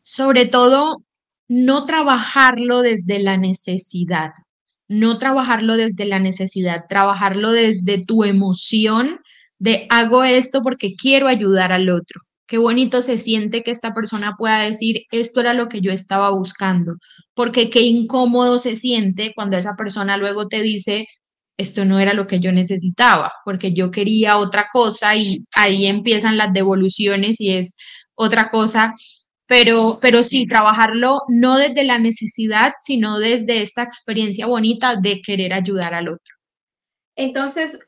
[0.01, 1.03] Sobre todo
[1.47, 4.31] no trabajarlo desde la necesidad,
[4.87, 9.19] no trabajarlo desde la necesidad, trabajarlo desde tu emoción
[9.59, 12.21] de hago esto porque quiero ayudar al otro.
[12.47, 16.29] Qué bonito se siente que esta persona pueda decir, esto era lo que yo estaba
[16.31, 16.95] buscando,
[17.33, 21.07] porque qué incómodo se siente cuando esa persona luego te dice,
[21.57, 26.37] esto no era lo que yo necesitaba, porque yo quería otra cosa y ahí empiezan
[26.37, 27.77] las devoluciones y es
[28.15, 28.93] otra cosa
[29.47, 35.53] pero, pero sí, trabajarlo no desde la necesidad, sino desde esta experiencia bonita de querer
[35.53, 36.35] ayudar al otro.
[37.15, 37.79] Entonces,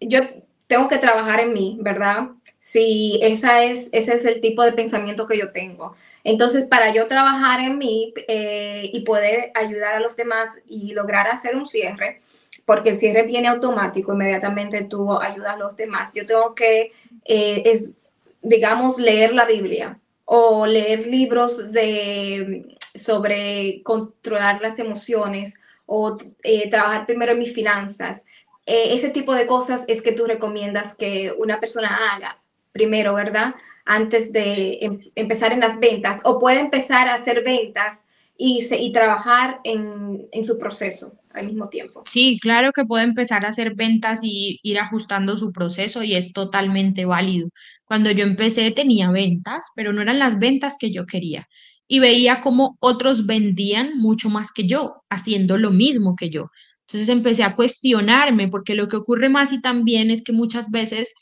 [0.00, 0.20] yo
[0.66, 2.28] tengo que trabajar en mí, ¿verdad?
[2.58, 5.94] Si esa es, ese es el tipo de pensamiento que yo tengo.
[6.24, 11.28] Entonces, para yo trabajar en mí eh, y poder ayudar a los demás y lograr
[11.28, 12.22] hacer un cierre,
[12.64, 16.12] porque el cierre viene automático, inmediatamente tú ayudas a los demás.
[16.14, 16.92] Yo tengo que,
[17.26, 17.96] eh, es,
[18.40, 27.06] digamos, leer la Biblia, o leer libros de, sobre controlar las emociones o eh, trabajar
[27.06, 28.26] primero en mis finanzas.
[28.66, 32.40] Eh, ese tipo de cosas es que tú recomiendas que una persona haga
[32.72, 33.54] primero, ¿verdad?
[33.84, 38.06] Antes de em, empezar en las ventas o puede empezar a hacer ventas
[38.36, 42.02] y, y trabajar en, en su proceso al mismo tiempo.
[42.06, 46.32] Sí, claro que puede empezar a hacer ventas y ir ajustando su proceso y es
[46.32, 47.48] totalmente válido.
[47.84, 51.46] Cuando yo empecé tenía ventas, pero no eran las ventas que yo quería.
[51.86, 56.46] Y veía cómo otros vendían mucho más que yo, haciendo lo mismo que yo.
[56.86, 61.12] Entonces empecé a cuestionarme, porque lo que ocurre más y también es que muchas veces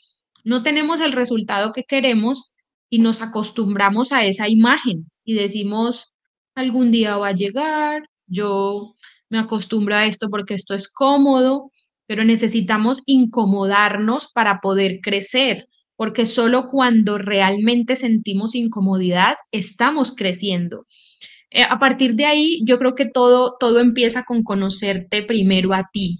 [0.43, 2.53] no tenemos el resultado que queremos
[2.89, 6.15] y nos acostumbramos a esa imagen y decimos,
[6.55, 8.81] algún día va a llegar, yo
[9.29, 11.71] me acostumbro a esto porque esto es cómodo,
[12.05, 20.85] pero necesitamos incomodarnos para poder crecer, porque solo cuando realmente sentimos incomodidad estamos creciendo.
[21.49, 25.89] Eh, a partir de ahí, yo creo que todo, todo empieza con conocerte primero a
[25.91, 26.19] ti.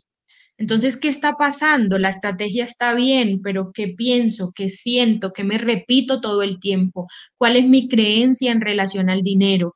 [0.57, 1.97] Entonces, ¿qué está pasando?
[1.97, 4.51] La estrategia está bien, pero ¿qué pienso?
[4.55, 5.33] ¿Qué siento?
[5.33, 7.07] ¿Qué me repito todo el tiempo?
[7.38, 9.75] ¿Cuál es mi creencia en relación al dinero?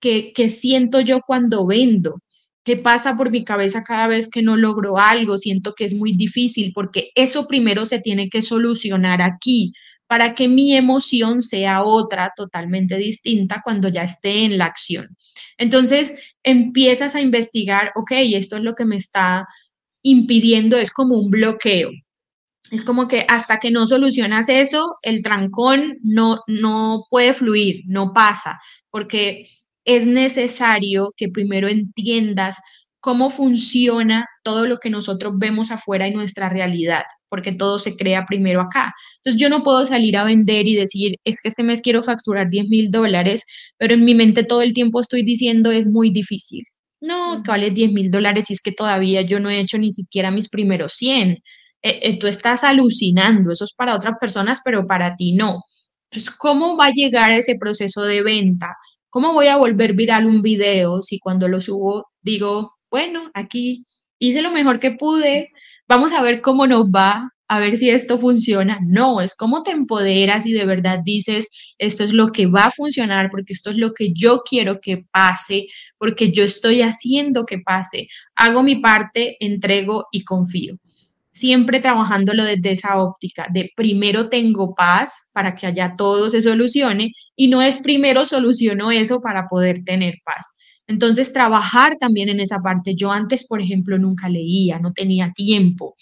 [0.00, 2.20] ¿Qué, qué siento yo cuando vendo?
[2.66, 6.16] Qué pasa por mi cabeza cada vez que no logro algo, siento que es muy
[6.16, 9.72] difícil, porque eso primero se tiene que solucionar aquí
[10.08, 15.16] para que mi emoción sea otra totalmente distinta cuando ya esté en la acción.
[15.56, 19.46] Entonces empiezas a investigar, ok, esto es lo que me está
[20.02, 21.90] impidiendo, es como un bloqueo.
[22.72, 28.12] Es como que hasta que no solucionas eso, el trancón no, no puede fluir, no
[28.12, 28.58] pasa,
[28.90, 29.48] porque
[29.86, 32.58] es necesario que primero entiendas
[33.00, 38.24] cómo funciona todo lo que nosotros vemos afuera en nuestra realidad, porque todo se crea
[38.26, 38.92] primero acá.
[39.18, 42.50] Entonces yo no puedo salir a vender y decir, es que este mes quiero facturar
[42.50, 43.44] 10 mil dólares,
[43.78, 46.64] pero en mi mente todo el tiempo estoy diciendo es muy difícil.
[47.00, 49.92] No, que vale 10 mil dólares y es que todavía yo no he hecho ni
[49.92, 51.30] siquiera mis primeros 100.
[51.82, 55.62] eh, eh, tú estás alucinando, eso es para otras personas, pero para ti no.
[56.10, 58.68] Entonces, ¿cómo va a llegar ese proceso de venta?
[59.16, 63.86] ¿Cómo voy a volver viral un video si cuando lo subo digo, bueno, aquí
[64.18, 65.48] hice lo mejor que pude,
[65.88, 68.78] vamos a ver cómo nos va, a ver si esto funciona.
[68.86, 71.48] No, es cómo te empoderas y de verdad dices,
[71.78, 74.98] esto es lo que va a funcionar porque esto es lo que yo quiero que
[75.10, 78.08] pase, porque yo estoy haciendo que pase.
[78.34, 80.76] Hago mi parte, entrego y confío.
[81.36, 87.12] Siempre trabajándolo desde esa óptica de primero tengo paz para que allá todo se solucione
[87.36, 90.56] y no es primero soluciono eso para poder tener paz.
[90.86, 92.94] Entonces, trabajar también en esa parte.
[92.94, 95.94] Yo antes, por ejemplo, nunca leía, no tenía tiempo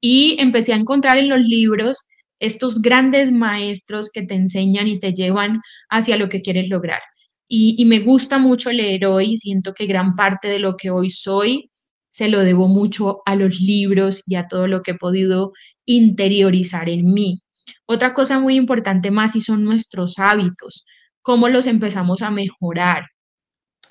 [0.00, 2.06] y empecé a encontrar en los libros
[2.38, 7.00] estos grandes maestros que te enseñan y te llevan hacia lo que quieres lograr.
[7.48, 11.69] Y, me gusta mucho leer hoy, siento que gran parte de lo que hoy soy
[12.10, 15.52] se lo debo mucho a los libros y a todo lo que he podido
[15.86, 17.40] interiorizar en mí.
[17.86, 20.84] Otra cosa muy importante más y son nuestros hábitos,
[21.22, 23.06] cómo los empezamos a mejorar,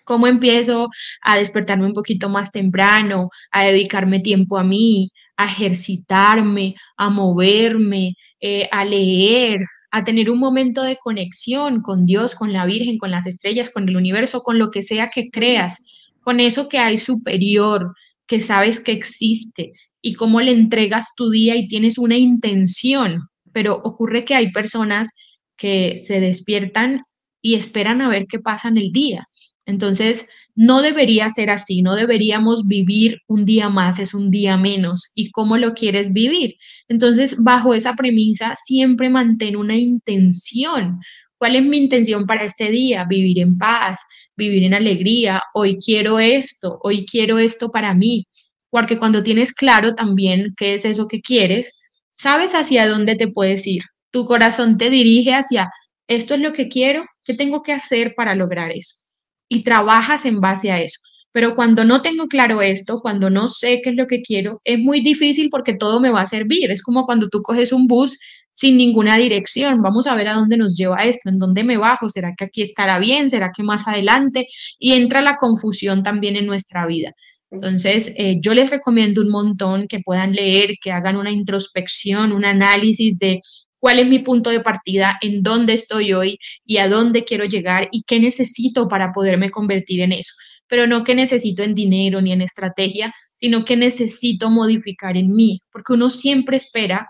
[0.03, 0.89] cómo empiezo
[1.21, 8.15] a despertarme un poquito más temprano, a dedicarme tiempo a mí, a ejercitarme, a moverme,
[8.41, 9.59] eh, a leer,
[9.91, 13.87] a tener un momento de conexión con Dios, con la Virgen, con las estrellas, con
[13.87, 17.95] el universo, con lo que sea que creas, con eso que hay superior,
[18.29, 23.27] que sabes que existe y cómo le entregas tu día y tienes una intención.
[23.51, 25.09] Pero ocurre que hay personas
[25.57, 27.01] que se despiertan
[27.41, 29.23] y esperan a ver qué pasa en el día.
[29.65, 35.11] Entonces, no debería ser así, no deberíamos vivir un día más, es un día menos.
[35.15, 36.55] ¿Y cómo lo quieres vivir?
[36.87, 40.97] Entonces, bajo esa premisa, siempre mantén una intención.
[41.39, 43.05] ¿Cuál es mi intención para este día?
[43.05, 44.01] Vivir en paz,
[44.37, 45.41] vivir en alegría.
[45.55, 48.27] Hoy quiero esto, hoy quiero esto para mí.
[48.69, 51.75] Porque cuando tienes claro también qué es eso que quieres,
[52.11, 53.81] sabes hacia dónde te puedes ir.
[54.11, 55.69] Tu corazón te dirige hacia,
[56.07, 59.09] esto es lo que quiero, ¿qué tengo que hacer para lograr eso?
[59.49, 60.99] y trabajas en base a eso.
[61.31, 64.79] Pero cuando no tengo claro esto, cuando no sé qué es lo que quiero, es
[64.79, 66.71] muy difícil porque todo me va a servir.
[66.71, 68.17] Es como cuando tú coges un bus
[68.59, 69.81] sin ninguna dirección.
[69.81, 72.61] Vamos a ver a dónde nos lleva esto, en dónde me bajo, será que aquí
[72.61, 74.47] estará bien, será que más adelante.
[74.77, 77.13] Y entra la confusión también en nuestra vida.
[77.51, 82.43] Entonces, eh, yo les recomiendo un montón que puedan leer, que hagan una introspección, un
[82.43, 83.39] análisis de
[83.79, 87.87] cuál es mi punto de partida, en dónde estoy hoy y a dónde quiero llegar
[87.93, 90.33] y qué necesito para poderme convertir en eso.
[90.67, 95.61] Pero no que necesito en dinero ni en estrategia, sino que necesito modificar en mí,
[95.71, 97.07] porque uno siempre espera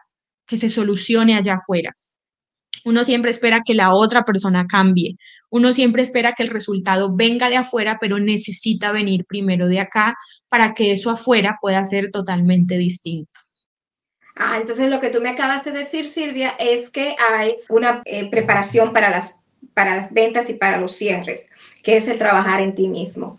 [0.49, 1.91] que se solucione allá afuera.
[2.85, 5.15] Uno siempre espera que la otra persona cambie.
[5.49, 10.15] Uno siempre espera que el resultado venga de afuera, pero necesita venir primero de acá
[10.47, 13.39] para que eso afuera pueda ser totalmente distinto.
[14.35, 18.29] Ah, entonces lo que tú me acabas de decir, Silvia, es que hay una eh,
[18.29, 19.35] preparación para las,
[19.73, 21.49] para las ventas y para los cierres,
[21.83, 23.37] que es el trabajar en ti mismo.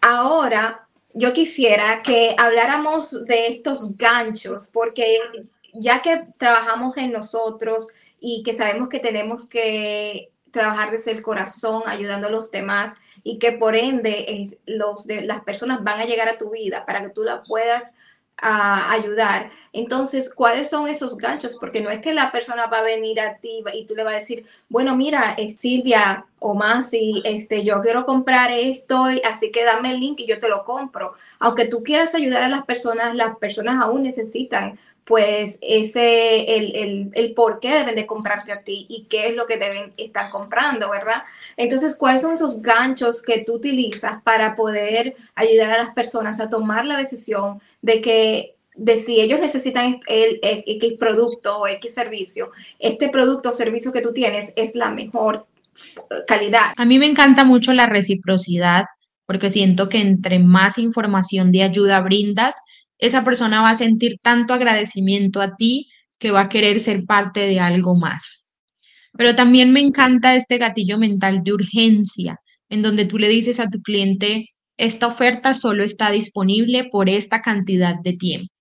[0.00, 5.18] Ahora, yo quisiera que habláramos de estos ganchos, porque
[5.78, 7.88] ya que trabajamos en nosotros
[8.20, 13.38] y que sabemos que tenemos que trabajar desde el corazón, ayudando a los demás y
[13.38, 17.02] que por ende eh, los de, las personas van a llegar a tu vida para
[17.02, 17.94] que tú la puedas
[18.38, 19.50] a ayudar.
[19.72, 21.56] Entonces, ¿cuáles son esos ganchos?
[21.58, 24.12] Porque no es que la persona va a venir a ti y tú le vas
[24.12, 29.50] a decir, bueno, mira, eh, Silvia o más, y este, yo quiero comprar esto, así
[29.50, 31.14] que dame el link y yo te lo compro.
[31.40, 37.10] Aunque tú quieras ayudar a las personas, las personas aún necesitan pues ese, el, el,
[37.14, 40.30] el, por qué deben de comprarte a ti y qué es lo que deben estar
[40.30, 41.22] comprando, ¿verdad?
[41.56, 46.50] Entonces, ¿cuáles son esos ganchos que tú utilizas para poder ayudar a las personas a
[46.50, 52.50] tomar la decisión de que de si ellos necesitan el, X producto o X servicio,
[52.80, 55.46] este producto o servicio que tú tienes es la mejor
[56.26, 56.72] calidad.
[56.76, 58.84] A mí me encanta mucho la reciprocidad
[59.24, 62.62] porque siento que entre más información de ayuda brindas,
[62.98, 67.40] esa persona va a sentir tanto agradecimiento a ti que va a querer ser parte
[67.40, 68.54] de algo más.
[69.16, 72.38] Pero también me encanta este gatillo mental de urgencia,
[72.68, 77.40] en donde tú le dices a tu cliente, esta oferta solo está disponible por esta
[77.40, 78.52] cantidad de tiempo.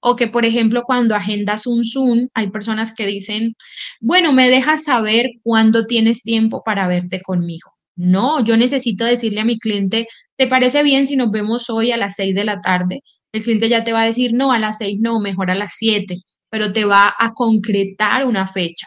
[0.00, 3.54] O que, por ejemplo, cuando agendas un Zoom, hay personas que dicen,
[4.00, 7.70] bueno, me dejas saber cuándo tienes tiempo para verte conmigo.
[8.00, 11.98] No, yo necesito decirle a mi cliente, ¿te parece bien si nos vemos hoy a
[11.98, 13.02] las seis de la tarde?
[13.30, 15.74] El cliente ya te va a decir, no, a las seis no, mejor a las
[15.76, 16.16] siete,
[16.48, 18.86] pero te va a concretar una fecha.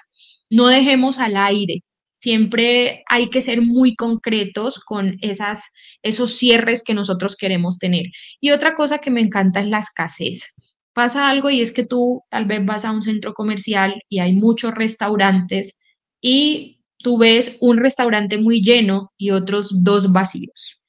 [0.49, 1.83] No dejemos al aire.
[2.19, 8.07] Siempre hay que ser muy concretos con esas, esos cierres que nosotros queremos tener.
[8.41, 10.55] Y otra cosa que me encanta es la escasez.
[10.93, 14.33] Pasa algo y es que tú tal vez vas a un centro comercial y hay
[14.33, 15.79] muchos restaurantes
[16.19, 20.79] y tú ves un restaurante muy lleno y otros dos vacíos.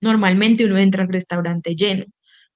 [0.00, 2.04] Normalmente uno entra al restaurante lleno.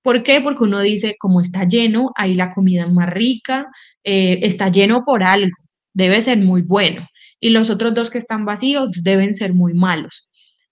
[0.03, 0.41] ¿Por qué?
[0.41, 3.67] Porque uno dice, como está lleno, ahí la comida es más rica,
[4.05, 5.51] eh, está lleno por algo,
[5.93, 7.07] debe ser muy bueno.
[7.39, 10.31] Y los otros dos que están vacíos deben ser muy malos.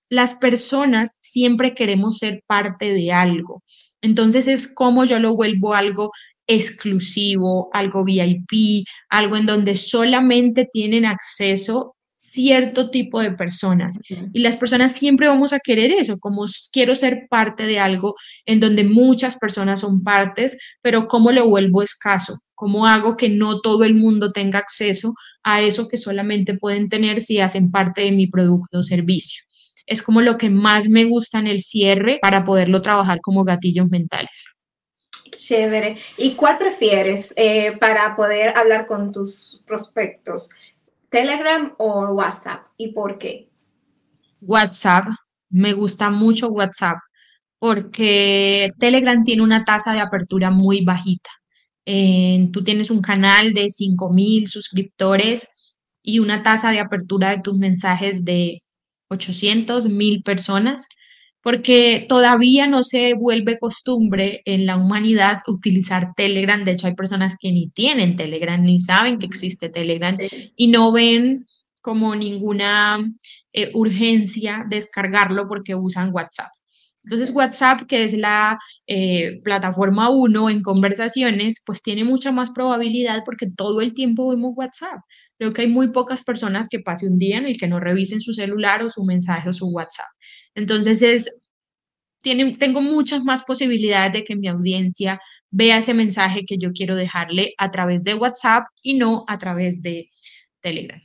[0.08, 3.62] Las personas siempre queremos ser parte de algo.
[4.00, 6.10] Entonces es como yo lo vuelvo algo
[6.46, 14.00] exclusivo, algo VIP, algo en donde solamente tienen acceso cierto tipo de personas.
[14.32, 18.58] Y las personas siempre vamos a querer eso, como quiero ser parte de algo en
[18.58, 22.36] donde muchas personas son partes, pero ¿cómo lo vuelvo escaso?
[22.56, 25.14] ¿Cómo hago que no todo el mundo tenga acceso
[25.44, 29.44] a eso que solamente pueden tener si hacen parte de mi producto o servicio?
[29.86, 33.88] Es como lo que más me gusta en el cierre para poderlo trabajar como gatillos
[33.88, 34.46] mentales.
[35.30, 35.96] Chévere.
[36.16, 40.50] ¿Y cuál prefieres eh, para poder hablar con tus prospectos?
[41.10, 42.66] ¿Telegram o WhatsApp?
[42.76, 43.50] ¿Y por qué?
[44.40, 45.06] WhatsApp.
[45.50, 46.98] Me gusta mucho WhatsApp
[47.58, 51.30] porque Telegram tiene una tasa de apertura muy bajita.
[52.52, 55.48] tú tienes un canal de 5.000 suscriptores
[56.02, 58.62] y una tasa de apertura de tus mensajes de
[59.10, 60.88] 800, 1.000 personas
[61.42, 66.64] porque todavía no se vuelve costumbre en la humanidad utilizar Telegram.
[66.64, 70.16] De hecho, hay personas que ni tienen Telegram, ni saben que existe Telegram
[70.56, 71.46] y no ven
[71.80, 72.98] como ninguna
[73.52, 76.50] eh, urgencia descargarlo porque usan WhatsApp.
[77.04, 83.22] Entonces WhatsApp, que es la eh, plataforma 1 en conversaciones, pues tiene mucha más probabilidad
[83.24, 85.00] porque todo el tiempo vemos WhatsApp.
[85.38, 88.20] Creo que hay muy pocas personas que pase un día en el que no revisen
[88.20, 90.08] su celular o su mensaje o su WhatsApp.
[90.58, 91.44] Entonces es,
[92.20, 96.96] tiene, tengo muchas más posibilidades de que mi audiencia vea ese mensaje que yo quiero
[96.96, 100.08] dejarle a través de WhatsApp y no a través de
[100.60, 101.00] Telegram.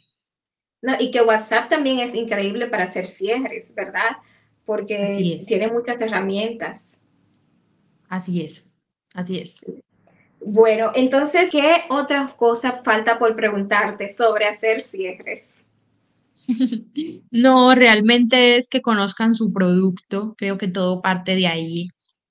[0.82, 4.18] No, y que WhatsApp también es increíble para hacer cierres, ¿verdad?
[4.66, 7.01] Porque tiene muchas herramientas.
[8.10, 8.72] Así es,
[9.14, 9.64] así es.
[10.41, 15.62] Bueno, entonces, ¿qué otra cosa falta por preguntarte sobre hacer cierres?
[17.31, 20.35] No, realmente es que conozcan su producto.
[20.37, 21.87] Creo que todo parte de ahí.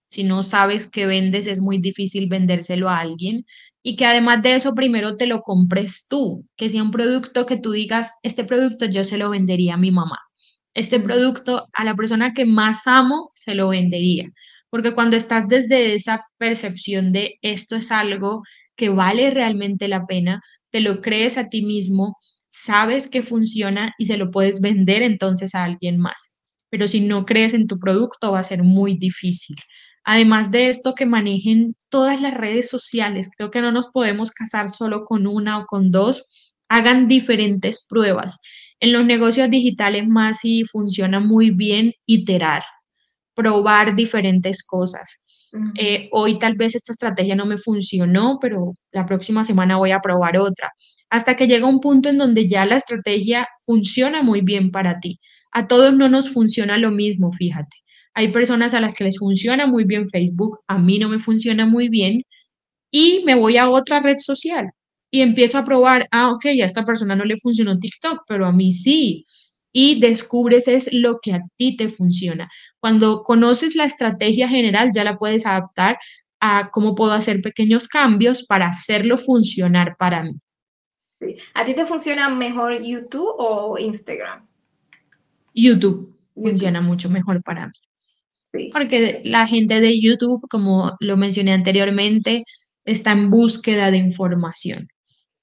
[0.09, 3.45] Si no sabes qué vendes, es muy difícil vendérselo a alguien.
[3.83, 6.47] Y que además de eso, primero te lo compres tú.
[6.57, 9.91] Que sea un producto que tú digas, este producto yo se lo vendería a mi
[9.91, 10.19] mamá.
[10.75, 14.29] Este producto a la persona que más amo, se lo vendería.
[14.71, 18.43] Porque cuando estás desde esa percepción de esto es algo
[18.77, 20.41] que vale realmente la pena,
[20.71, 22.17] te lo crees a ti mismo,
[22.53, 26.37] sabes que funciona y se lo puedes vender entonces a alguien más.
[26.71, 29.57] Pero si no crees en tu producto va a ser muy difícil.
[30.05, 33.31] Además de esto, que manejen todas las redes sociales.
[33.37, 36.29] Creo que no nos podemos casar solo con una o con dos.
[36.69, 38.39] Hagan diferentes pruebas.
[38.81, 42.63] En los negocios digitales más y funciona muy bien iterar
[43.35, 45.27] probar diferentes cosas.
[45.79, 50.01] Eh, hoy tal vez esta estrategia no me funcionó, pero la próxima semana voy a
[50.01, 50.71] probar otra,
[51.13, 55.21] hasta que llega un punto en donde ya la estrategia funciona muy bien para ti.
[55.53, 57.77] A todos no nos funciona lo mismo, fíjate.
[58.15, 61.67] Hay personas a las que les funciona muy bien Facebook, a mí no me funciona
[61.67, 62.23] muy bien
[62.91, 64.71] y me voy a otra red social
[65.11, 68.53] y empiezo a probar, ah, ok, a esta persona no le funcionó TikTok, pero a
[68.53, 69.25] mí sí
[69.71, 72.49] y descubres es lo que a ti te funciona.
[72.81, 75.99] Cuando conoces la estrategia general, ya la puedes adaptar
[76.41, 80.33] a cómo puedo hacer pequeños cambios para hacerlo funcionar para mí.
[81.55, 84.47] ¿A ti te funciona mejor YouTube o Instagram?
[85.55, 88.71] YouTube, funciona mucho mejor para mí.
[88.73, 92.45] Porque la gente de YouTube, como lo mencioné anteriormente,
[92.85, 94.89] está en búsqueda de información.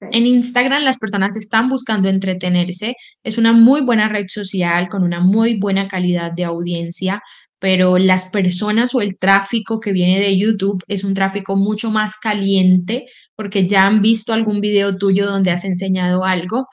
[0.00, 2.94] En Instagram las personas están buscando entretenerse.
[3.22, 7.22] Es una muy buena red social con una muy buena calidad de audiencia,
[7.60, 12.16] pero las personas o el tráfico que viene de YouTube es un tráfico mucho más
[12.16, 13.06] caliente
[13.36, 16.66] porque ya han visto algún video tuyo donde has enseñado algo,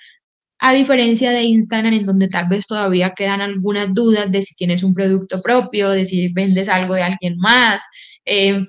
[0.60, 4.82] a diferencia de Instagram en donde tal vez todavía quedan algunas dudas de si tienes
[4.82, 7.84] un producto propio, de si vendes algo de alguien más.
[8.26, 8.64] Eh,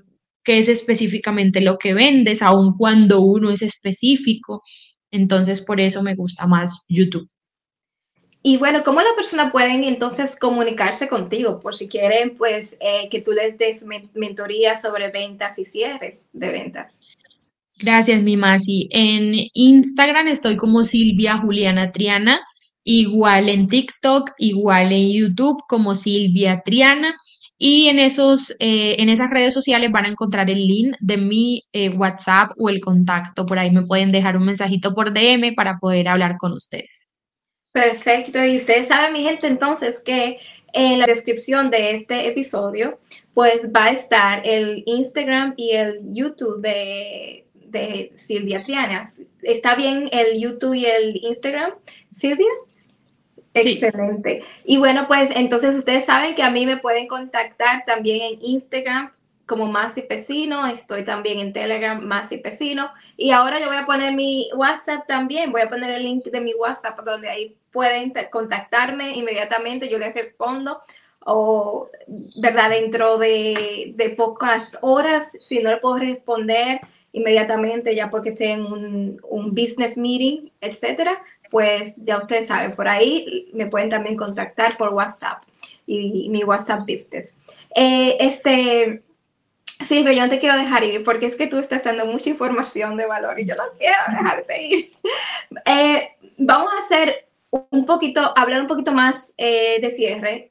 [0.44, 4.62] qué es específicamente lo que vendes, aun cuando uno es específico.
[5.10, 7.28] Entonces, por eso me gusta más YouTube.
[8.42, 11.60] Y bueno, ¿cómo las personas pueden entonces comunicarse contigo?
[11.60, 13.84] Por si quieren, pues, eh, que tú les des
[14.14, 16.98] mentoría sobre ventas y cierres de ventas.
[17.80, 18.88] Gracias, mi Masi.
[18.90, 22.40] En Instagram estoy como Silvia Juliana Triana,
[22.84, 27.14] igual en TikTok, igual en YouTube como Silvia Triana
[27.58, 31.64] Y en, esos, eh, en esas redes sociales van a encontrar el link de mi
[31.72, 33.46] eh, WhatsApp o el contacto.
[33.46, 37.07] Por ahí me pueden dejar un mensajito por DM para poder hablar con ustedes.
[37.80, 38.44] Perfecto.
[38.44, 40.38] Y ustedes saben, mi gente, entonces que
[40.72, 42.98] en la descripción de este episodio,
[43.34, 49.08] pues va a estar el Instagram y el YouTube de, de Silvia Triana.
[49.42, 51.72] ¿Está bien el YouTube y el Instagram,
[52.10, 52.50] Silvia?
[53.54, 54.42] Excelente.
[54.64, 59.10] Y bueno, pues entonces ustedes saben que a mí me pueden contactar también en Instagram
[59.48, 64.14] como Masi Pesino, estoy también en Telegram Masi Pesino y ahora yo voy a poner
[64.14, 69.16] mi WhatsApp también, voy a poner el link de mi WhatsApp donde ahí pueden contactarme
[69.16, 70.82] inmediatamente, yo les respondo
[71.24, 71.88] o,
[72.36, 72.70] ¿verdad?
[72.70, 76.80] Dentro de, de pocas horas, si no le puedo responder,
[77.12, 82.86] inmediatamente ya porque esté en un, un, business meeting, etcétera, pues ya ustedes saben, por
[82.86, 85.42] ahí me pueden también contactar por WhatsApp
[85.86, 87.38] y, mi WhatsApp Business.
[87.74, 89.02] Eh, este,
[89.88, 92.96] pero yo no te quiero dejar ir porque es que tú estás dando mucha información
[92.96, 94.92] de valor y yo no quiero dejarte ir.
[95.64, 100.50] Eh, vamos a hacer un poquito, hablar un poquito más eh, de cierre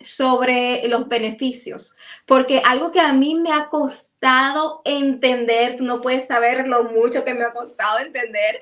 [0.00, 1.96] sobre los beneficios,
[2.26, 7.24] porque algo que a mí me ha costado entender, tú no puedes saber lo mucho
[7.24, 8.60] que me ha costado entender,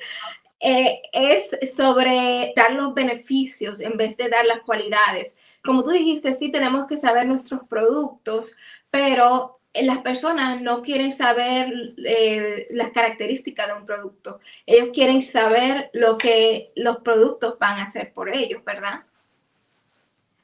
[0.60, 5.36] eh, es sobre dar los beneficios en vez de dar las cualidades.
[5.64, 8.56] Como tú dijiste, sí tenemos que saber nuestros productos,
[8.92, 14.38] pero las personas no quieren saber eh, las características de un producto.
[14.66, 19.04] Ellos quieren saber lo que los productos van a hacer por ellos, ¿verdad?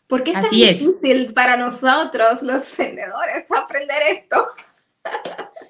[0.07, 4.47] ¿Por qué es tan difícil para nosotros, los vendedores, aprender esto?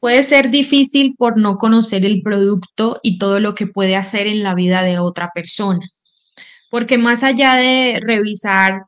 [0.00, 4.42] Puede ser difícil por no conocer el producto y todo lo que puede hacer en
[4.42, 5.84] la vida de otra persona.
[6.70, 8.86] Porque más allá de revisar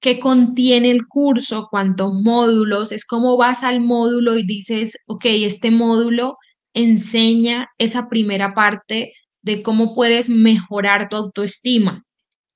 [0.00, 5.70] qué contiene el curso, cuántos módulos, es como vas al módulo y dices, ok, este
[5.70, 6.36] módulo
[6.74, 12.02] enseña esa primera parte de cómo puedes mejorar tu autoestima.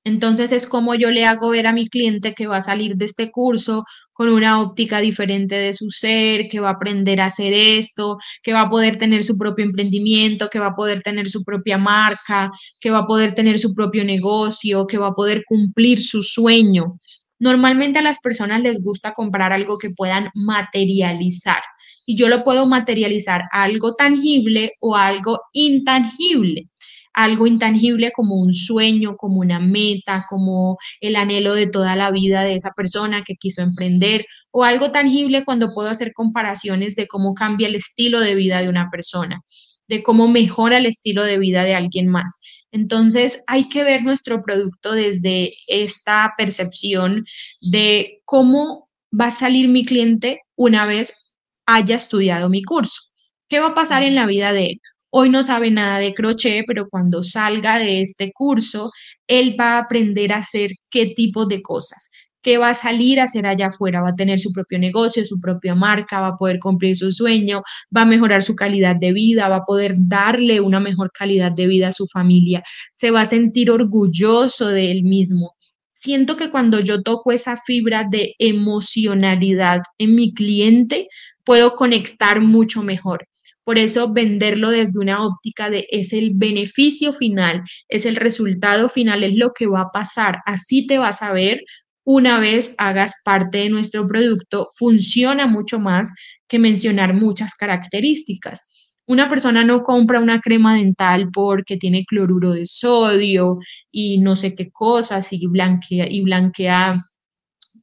[0.03, 3.05] Entonces es como yo le hago ver a mi cliente que va a salir de
[3.05, 3.83] este curso
[4.13, 8.53] con una óptica diferente de su ser, que va a aprender a hacer esto, que
[8.53, 12.49] va a poder tener su propio emprendimiento, que va a poder tener su propia marca,
[12.79, 16.97] que va a poder tener su propio negocio, que va a poder cumplir su sueño.
[17.41, 21.61] Normalmente a las personas les gusta comprar algo que puedan materializar
[22.05, 26.69] y yo lo puedo materializar algo tangible o algo intangible
[27.13, 32.43] algo intangible como un sueño, como una meta, como el anhelo de toda la vida
[32.43, 37.33] de esa persona que quiso emprender, o algo tangible cuando puedo hacer comparaciones de cómo
[37.33, 39.41] cambia el estilo de vida de una persona,
[39.89, 42.39] de cómo mejora el estilo de vida de alguien más.
[42.71, 47.25] Entonces hay que ver nuestro producto desde esta percepción
[47.61, 53.01] de cómo va a salir mi cliente una vez haya estudiado mi curso.
[53.49, 54.81] ¿Qué va a pasar en la vida de él?
[55.13, 58.91] Hoy no sabe nada de crochet, pero cuando salga de este curso,
[59.27, 62.11] él va a aprender a hacer qué tipo de cosas,
[62.41, 65.39] qué va a salir a hacer allá afuera, va a tener su propio negocio, su
[65.39, 67.61] propia marca, va a poder cumplir su sueño,
[67.95, 71.67] va a mejorar su calidad de vida, va a poder darle una mejor calidad de
[71.67, 75.55] vida a su familia, se va a sentir orgulloso de él mismo.
[75.91, 81.07] Siento que cuando yo toco esa fibra de emocionalidad en mi cliente,
[81.43, 83.27] puedo conectar mucho mejor.
[83.63, 89.23] Por eso venderlo desde una óptica de es el beneficio final, es el resultado final,
[89.23, 90.39] es lo que va a pasar.
[90.45, 91.61] Así te vas a ver
[92.03, 94.69] una vez hagas parte de nuestro producto.
[94.75, 96.11] Funciona mucho más
[96.47, 98.61] que mencionar muchas características.
[99.07, 103.57] Una persona no compra una crema dental porque tiene cloruro de sodio
[103.91, 106.95] y no sé qué cosas y blanquea y blanquea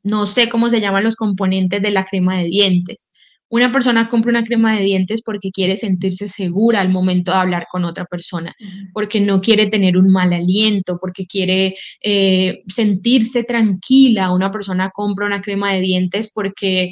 [0.03, 3.11] no sé cómo se llaman los componentes de la crema de dientes.
[3.51, 7.67] Una persona compra una crema de dientes porque quiere sentirse segura al momento de hablar
[7.71, 8.55] con otra persona,
[8.93, 14.33] porque no quiere tener un mal aliento, porque quiere eh, sentirse tranquila.
[14.33, 16.91] Una persona compra una crema de dientes porque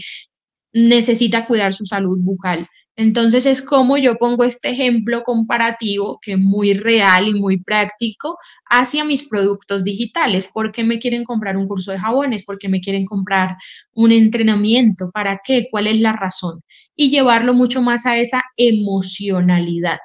[0.72, 2.66] necesita cuidar su salud bucal.
[2.96, 8.38] Entonces es como yo pongo este ejemplo comparativo que es muy real y muy práctico
[8.70, 10.48] hacia mis productos digitales.
[10.48, 12.44] ¿Por qué me quieren comprar un curso de jabones?
[12.44, 13.56] ¿Por qué me quieren comprar
[13.92, 15.10] un entrenamiento?
[15.12, 15.68] ¿Para qué?
[15.70, 16.62] ¿Cuál es la razón?
[16.94, 19.98] Y llevarlo mucho más a esa emocionalidad.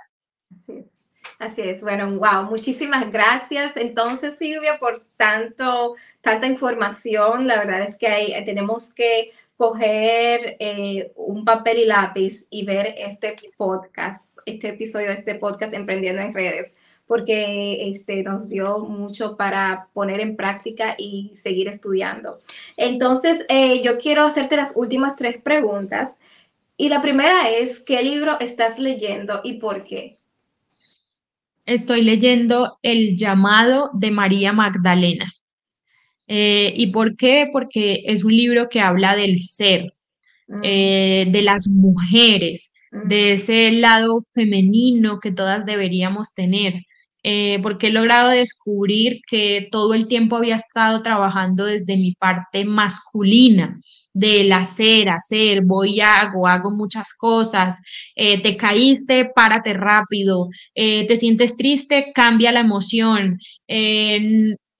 [1.41, 1.81] Así es.
[1.81, 7.47] Bueno, wow, muchísimas gracias entonces Silvia por tanto, tanta información.
[7.47, 9.31] La verdad es que tenemos que
[9.61, 15.75] coger eh, un papel y lápiz y ver este podcast, este episodio de este podcast
[15.75, 16.73] Emprendiendo en Redes,
[17.05, 22.39] porque este, nos dio mucho para poner en práctica y seguir estudiando.
[22.75, 26.15] Entonces, eh, yo quiero hacerte las últimas tres preguntas.
[26.75, 30.13] Y la primera es, ¿qué libro estás leyendo y por qué?
[31.67, 35.31] Estoy leyendo El llamado de María Magdalena.
[36.33, 37.49] Eh, ¿Y por qué?
[37.51, 39.93] Porque es un libro que habla del ser,
[40.47, 40.61] mm.
[40.63, 43.07] eh, de las mujeres, mm.
[43.09, 46.75] de ese lado femenino que todas deberíamos tener.
[47.23, 52.63] Eh, porque he logrado descubrir que todo el tiempo había estado trabajando desde mi parte
[52.63, 53.77] masculina,
[54.13, 57.81] del hacer, hacer, voy, hago, hago muchas cosas,
[58.15, 63.37] te caíste, párate rápido, te sientes triste, cambia la emoción,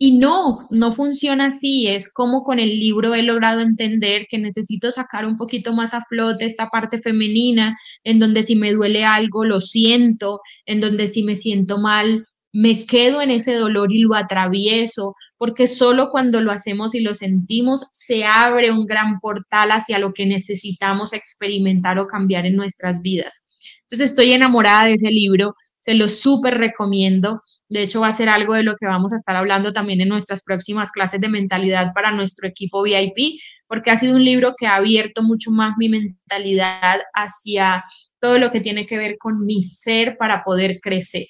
[0.04, 1.88] y no, no funciona así.
[1.88, 6.02] Es como con el libro he logrado entender que necesito sacar un poquito más a
[6.02, 11.22] flote esta parte femenina, en donde si me duele algo, lo siento, en donde si
[11.22, 16.52] me siento mal, me quedo en ese dolor y lo atravieso, porque solo cuando lo
[16.52, 22.08] hacemos y lo sentimos se abre un gran portal hacia lo que necesitamos experimentar o
[22.08, 23.44] cambiar en nuestras vidas.
[23.84, 27.42] Entonces estoy enamorada de ese libro, se lo súper recomiendo.
[27.72, 30.10] De hecho, va a ser algo de lo que vamos a estar hablando también en
[30.10, 34.68] nuestras próximas clases de mentalidad para nuestro equipo VIP, porque ha sido un libro que
[34.68, 37.82] ha abierto mucho más mi mentalidad hacia
[38.20, 41.28] todo lo que tiene que ver con mi ser para poder crecer.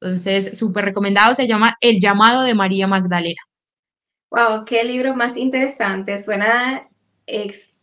[0.00, 3.40] Entonces, súper recomendado, se llama El llamado de María Magdalena.
[4.32, 6.20] Wow, qué libro más interesante.
[6.20, 6.88] Suena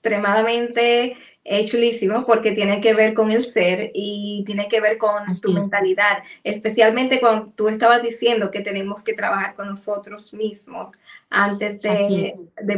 [0.05, 5.23] extremadamente es chulísimo porque tiene que ver con el ser y tiene que ver con
[5.41, 10.89] tu mentalidad, especialmente cuando tú estabas diciendo que tenemos que trabajar con nosotros mismos
[11.29, 12.31] antes de,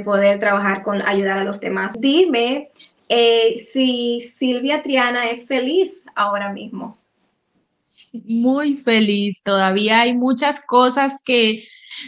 [0.04, 1.94] poder trabajar con ayudar a los demás.
[2.00, 2.72] Dime
[3.10, 6.98] eh, si Silvia Triana es feliz ahora mismo.
[8.14, 11.64] Muy feliz, todavía hay muchas cosas que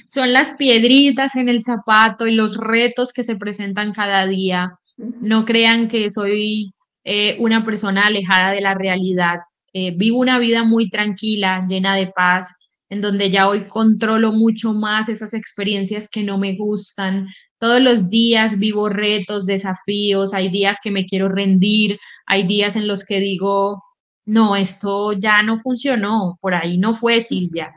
[0.06, 4.79] son las piedritas en el zapato y los retos que se presentan cada día
[5.22, 6.72] no crean que soy
[7.04, 9.40] eh, una persona alejada de la realidad.
[9.74, 12.56] Eh, vivo una vida muy tranquila, llena de paz,
[12.90, 17.28] en donde ya hoy controlo mucho más esas experiencias que no me gustan.
[17.60, 22.88] Todos los días vivo retos, desafíos, hay días que me quiero rendir, hay días en
[22.88, 23.84] los que digo,
[24.26, 27.72] no, esto ya no funcionó, por ahí no fue Silvia.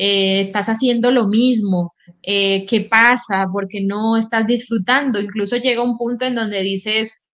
[0.00, 1.92] Eh, estás haciendo lo mismo,
[2.22, 5.20] eh, qué pasa, porque no estás disfrutando.
[5.20, 7.26] Incluso llega un punto en donde dices,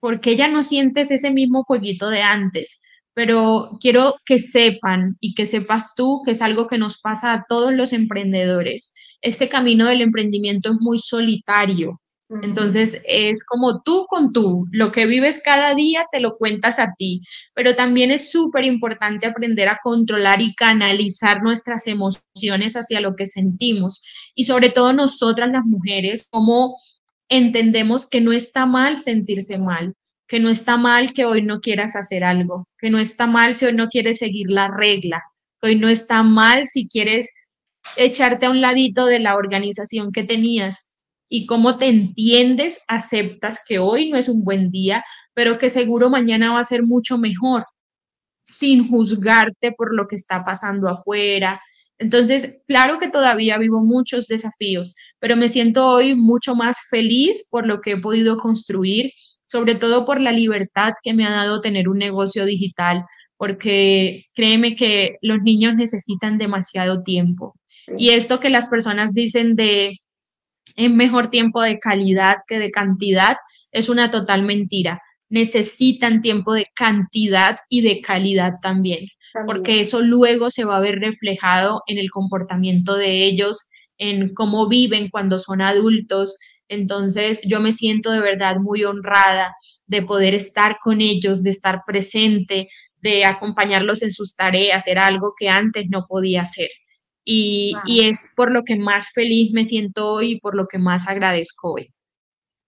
[0.00, 2.80] ¿por qué ya no sientes ese mismo fueguito de antes?
[3.12, 7.44] Pero quiero que sepan y que sepas tú que es algo que nos pasa a
[7.48, 8.94] todos los emprendedores.
[9.20, 12.00] Este camino del emprendimiento es muy solitario.
[12.42, 16.94] Entonces es como tú con tú, lo que vives cada día te lo cuentas a
[16.96, 17.20] ti,
[17.54, 23.26] pero también es súper importante aprender a controlar y canalizar nuestras emociones hacia lo que
[23.26, 24.02] sentimos
[24.34, 26.76] y sobre todo nosotras las mujeres, como
[27.28, 29.94] entendemos que no está mal sentirse mal,
[30.26, 33.66] que no está mal que hoy no quieras hacer algo, que no está mal si
[33.66, 35.22] hoy no quieres seguir la regla,
[35.60, 37.30] que hoy no está mal si quieres
[37.96, 40.93] echarte a un ladito de la organización que tenías
[41.28, 45.04] y cómo te entiendes, aceptas que hoy no es un buen día,
[45.34, 47.64] pero que seguro mañana va a ser mucho mejor,
[48.42, 51.60] sin juzgarte por lo que está pasando afuera.
[51.98, 57.66] Entonces, claro que todavía vivo muchos desafíos, pero me siento hoy mucho más feliz por
[57.66, 59.12] lo que he podido construir,
[59.44, 63.04] sobre todo por la libertad que me ha dado tener un negocio digital,
[63.36, 67.54] porque créeme que los niños necesitan demasiado tiempo.
[67.98, 69.98] Y esto que las personas dicen de
[70.76, 73.36] es mejor tiempo de calidad que de cantidad,
[73.70, 75.00] es una total mentira.
[75.28, 79.08] Necesitan tiempo de cantidad y de calidad también,
[79.46, 83.68] porque eso luego se va a ver reflejado en el comportamiento de ellos,
[83.98, 86.36] en cómo viven cuando son adultos.
[86.68, 89.54] Entonces yo me siento de verdad muy honrada
[89.86, 92.68] de poder estar con ellos, de estar presente,
[93.00, 96.70] de acompañarlos en sus tareas, era algo que antes no podía hacer.
[97.24, 101.08] Y, es por lo que más feliz me siento hoy y por lo que más
[101.08, 101.90] agradezco hoy.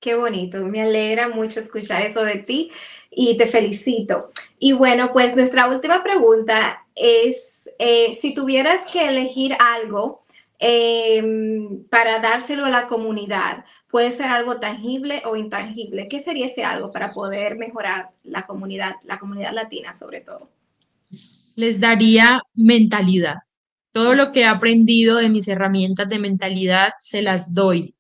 [0.01, 2.71] Qué bonito, me alegra mucho escuchar eso de ti
[3.11, 4.31] y te felicito.
[4.59, 10.21] Y bueno, pues nuestra última pregunta es, eh, si tuvieras que elegir algo
[10.59, 16.65] em, para dárselo a la comunidad, puede ser algo tangible o intangible, ¿qué sería ese
[16.65, 20.49] algo para poder mejorar la comunidad, la comunidad latina sobre todo?
[21.57, 23.46] Les daría mentalidad
[23.97, 27.95] todo lo que he aprendido de mis herramientas de mentalidad se las doy,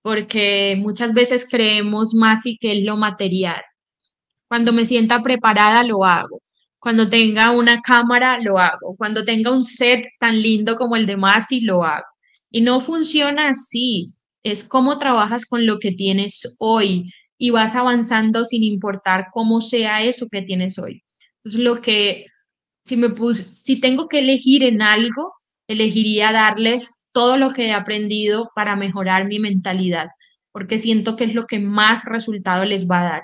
[0.00, 3.60] porque muchas veces creemos más y que es lo material.
[4.46, 6.40] Cuando me sienta preparada lo hago,
[6.78, 8.94] Cuando tenga una cámara, lo hago.
[8.96, 12.06] Cuando tenga un set tan lindo como el de Masi, lo hago.
[12.52, 14.06] Y no funciona así.
[14.44, 20.02] Es cómo trabajas con lo que tienes hoy y vas avanzando sin importar cómo sea
[20.04, 21.02] eso que tienes hoy.
[21.38, 22.26] Entonces, lo que,
[22.84, 25.32] si me puse, si tengo que elegir en algo,
[25.68, 30.08] elegiría darles todo lo que he aprendido para mejorar mi mentalidad,
[30.50, 33.22] porque siento que es lo que más resultado les va a dar.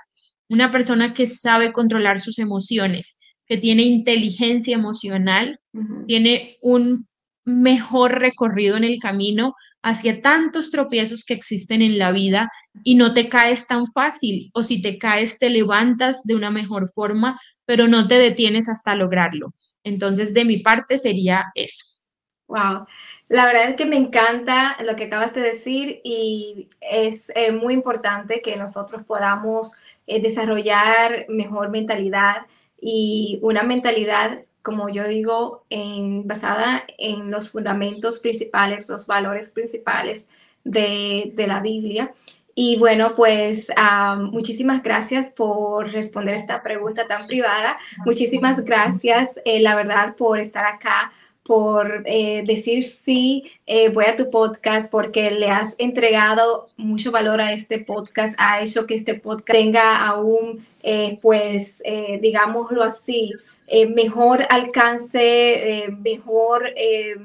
[0.49, 5.59] Una persona que sabe controlar sus emociones, que tiene inteligencia emocional,
[6.07, 7.08] tiene un
[7.49, 12.51] mejor recorrido en el camino hacia tantos tropiezos que existen en la vida
[12.85, 16.91] y no te caes tan fácil o si te caes te levantas de una mejor
[16.93, 19.55] forma, pero no te detienes hasta lograrlo.
[19.83, 21.99] Entonces, de mi parte sería eso.
[22.49, 22.87] Wow,
[23.29, 27.75] la verdad es que me encanta lo que acabas de decir y es eh, muy
[27.75, 29.73] importante que nosotros podamos
[30.07, 32.47] eh, desarrollar mejor mentalidad
[32.81, 40.29] y una mentalidad como yo digo, en, basada en los fundamentos principales, los valores principales
[40.63, 42.13] de, la Biblia.
[42.55, 43.69] Y bueno, pues
[44.31, 47.79] muchísimas gracias por responder esta pregunta tan privada.
[48.05, 51.13] Muchísimas gracias, eh, la verdad, por estar acá
[51.45, 57.41] por eh, decir sí, eh, voy a tu podcast, porque le has entregado mucho valor
[57.41, 60.67] a este podcast, ha hecho que este podcast tenga aún,
[61.23, 61.83] pues,
[62.21, 63.33] digámoslo así,
[63.71, 67.17] eh, mejor alcance, eh, mejor, eh,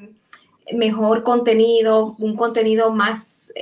[0.74, 3.54] mejor contenido, un contenido más,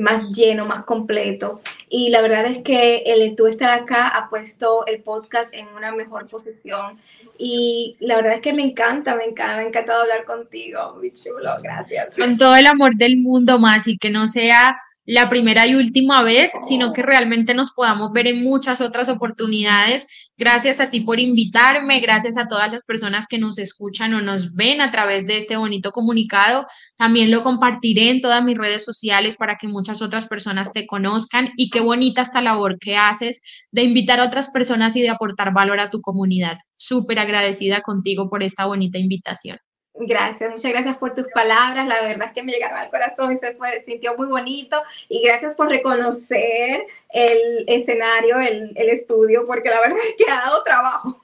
[0.00, 1.60] más lleno, más completo.
[1.88, 5.92] Y la verdad es que el tú estar acá ha puesto el podcast en una
[5.92, 6.92] mejor posición.
[7.38, 11.12] Y la verdad es que me encanta, me encanta, me ha encantado hablar contigo, muy
[11.12, 12.16] chulo, gracias.
[12.16, 16.22] Con todo el amor del mundo más y que no sea la primera y última
[16.22, 20.30] vez, sino que realmente nos podamos ver en muchas otras oportunidades.
[20.36, 24.54] Gracias a ti por invitarme, gracias a todas las personas que nos escuchan o nos
[24.54, 26.66] ven a través de este bonito comunicado.
[26.96, 31.50] También lo compartiré en todas mis redes sociales para que muchas otras personas te conozcan
[31.56, 35.52] y qué bonita esta labor que haces de invitar a otras personas y de aportar
[35.52, 36.58] valor a tu comunidad.
[36.76, 39.58] Súper agradecida contigo por esta bonita invitación.
[39.96, 41.86] Gracias, muchas gracias por tus palabras.
[41.86, 44.82] La verdad es que me llegaron al corazón, se fue, sintió muy bonito.
[45.08, 50.36] Y gracias por reconocer el escenario, el, el estudio, porque la verdad es que ha
[50.36, 51.22] dado trabajo.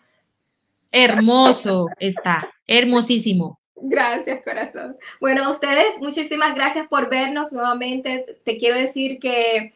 [0.92, 3.58] Hermoso está, hermosísimo.
[3.82, 4.96] Gracias, corazón.
[5.20, 8.38] Bueno, a ustedes, muchísimas gracias por vernos nuevamente.
[8.44, 9.72] Te quiero decir que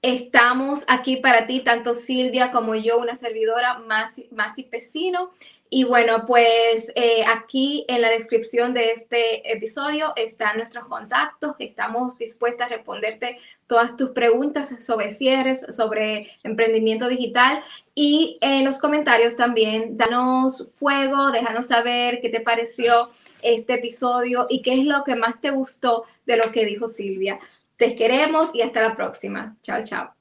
[0.00, 5.32] estamos aquí para ti, tanto Silvia como yo, una servidora más, más y Pesino.
[5.70, 11.56] Y bueno, pues eh, aquí en la descripción de este episodio están nuestros contactos.
[11.58, 17.62] Estamos dispuestas a responderte todas tus preguntas sobre cierres, sobre emprendimiento digital.
[17.94, 23.10] Y en los comentarios también, danos fuego, déjanos saber qué te pareció
[23.42, 27.38] este episodio y qué es lo que más te gustó de lo que dijo Silvia.
[27.76, 29.56] Te queremos y hasta la próxima.
[29.62, 30.17] Chao, chao.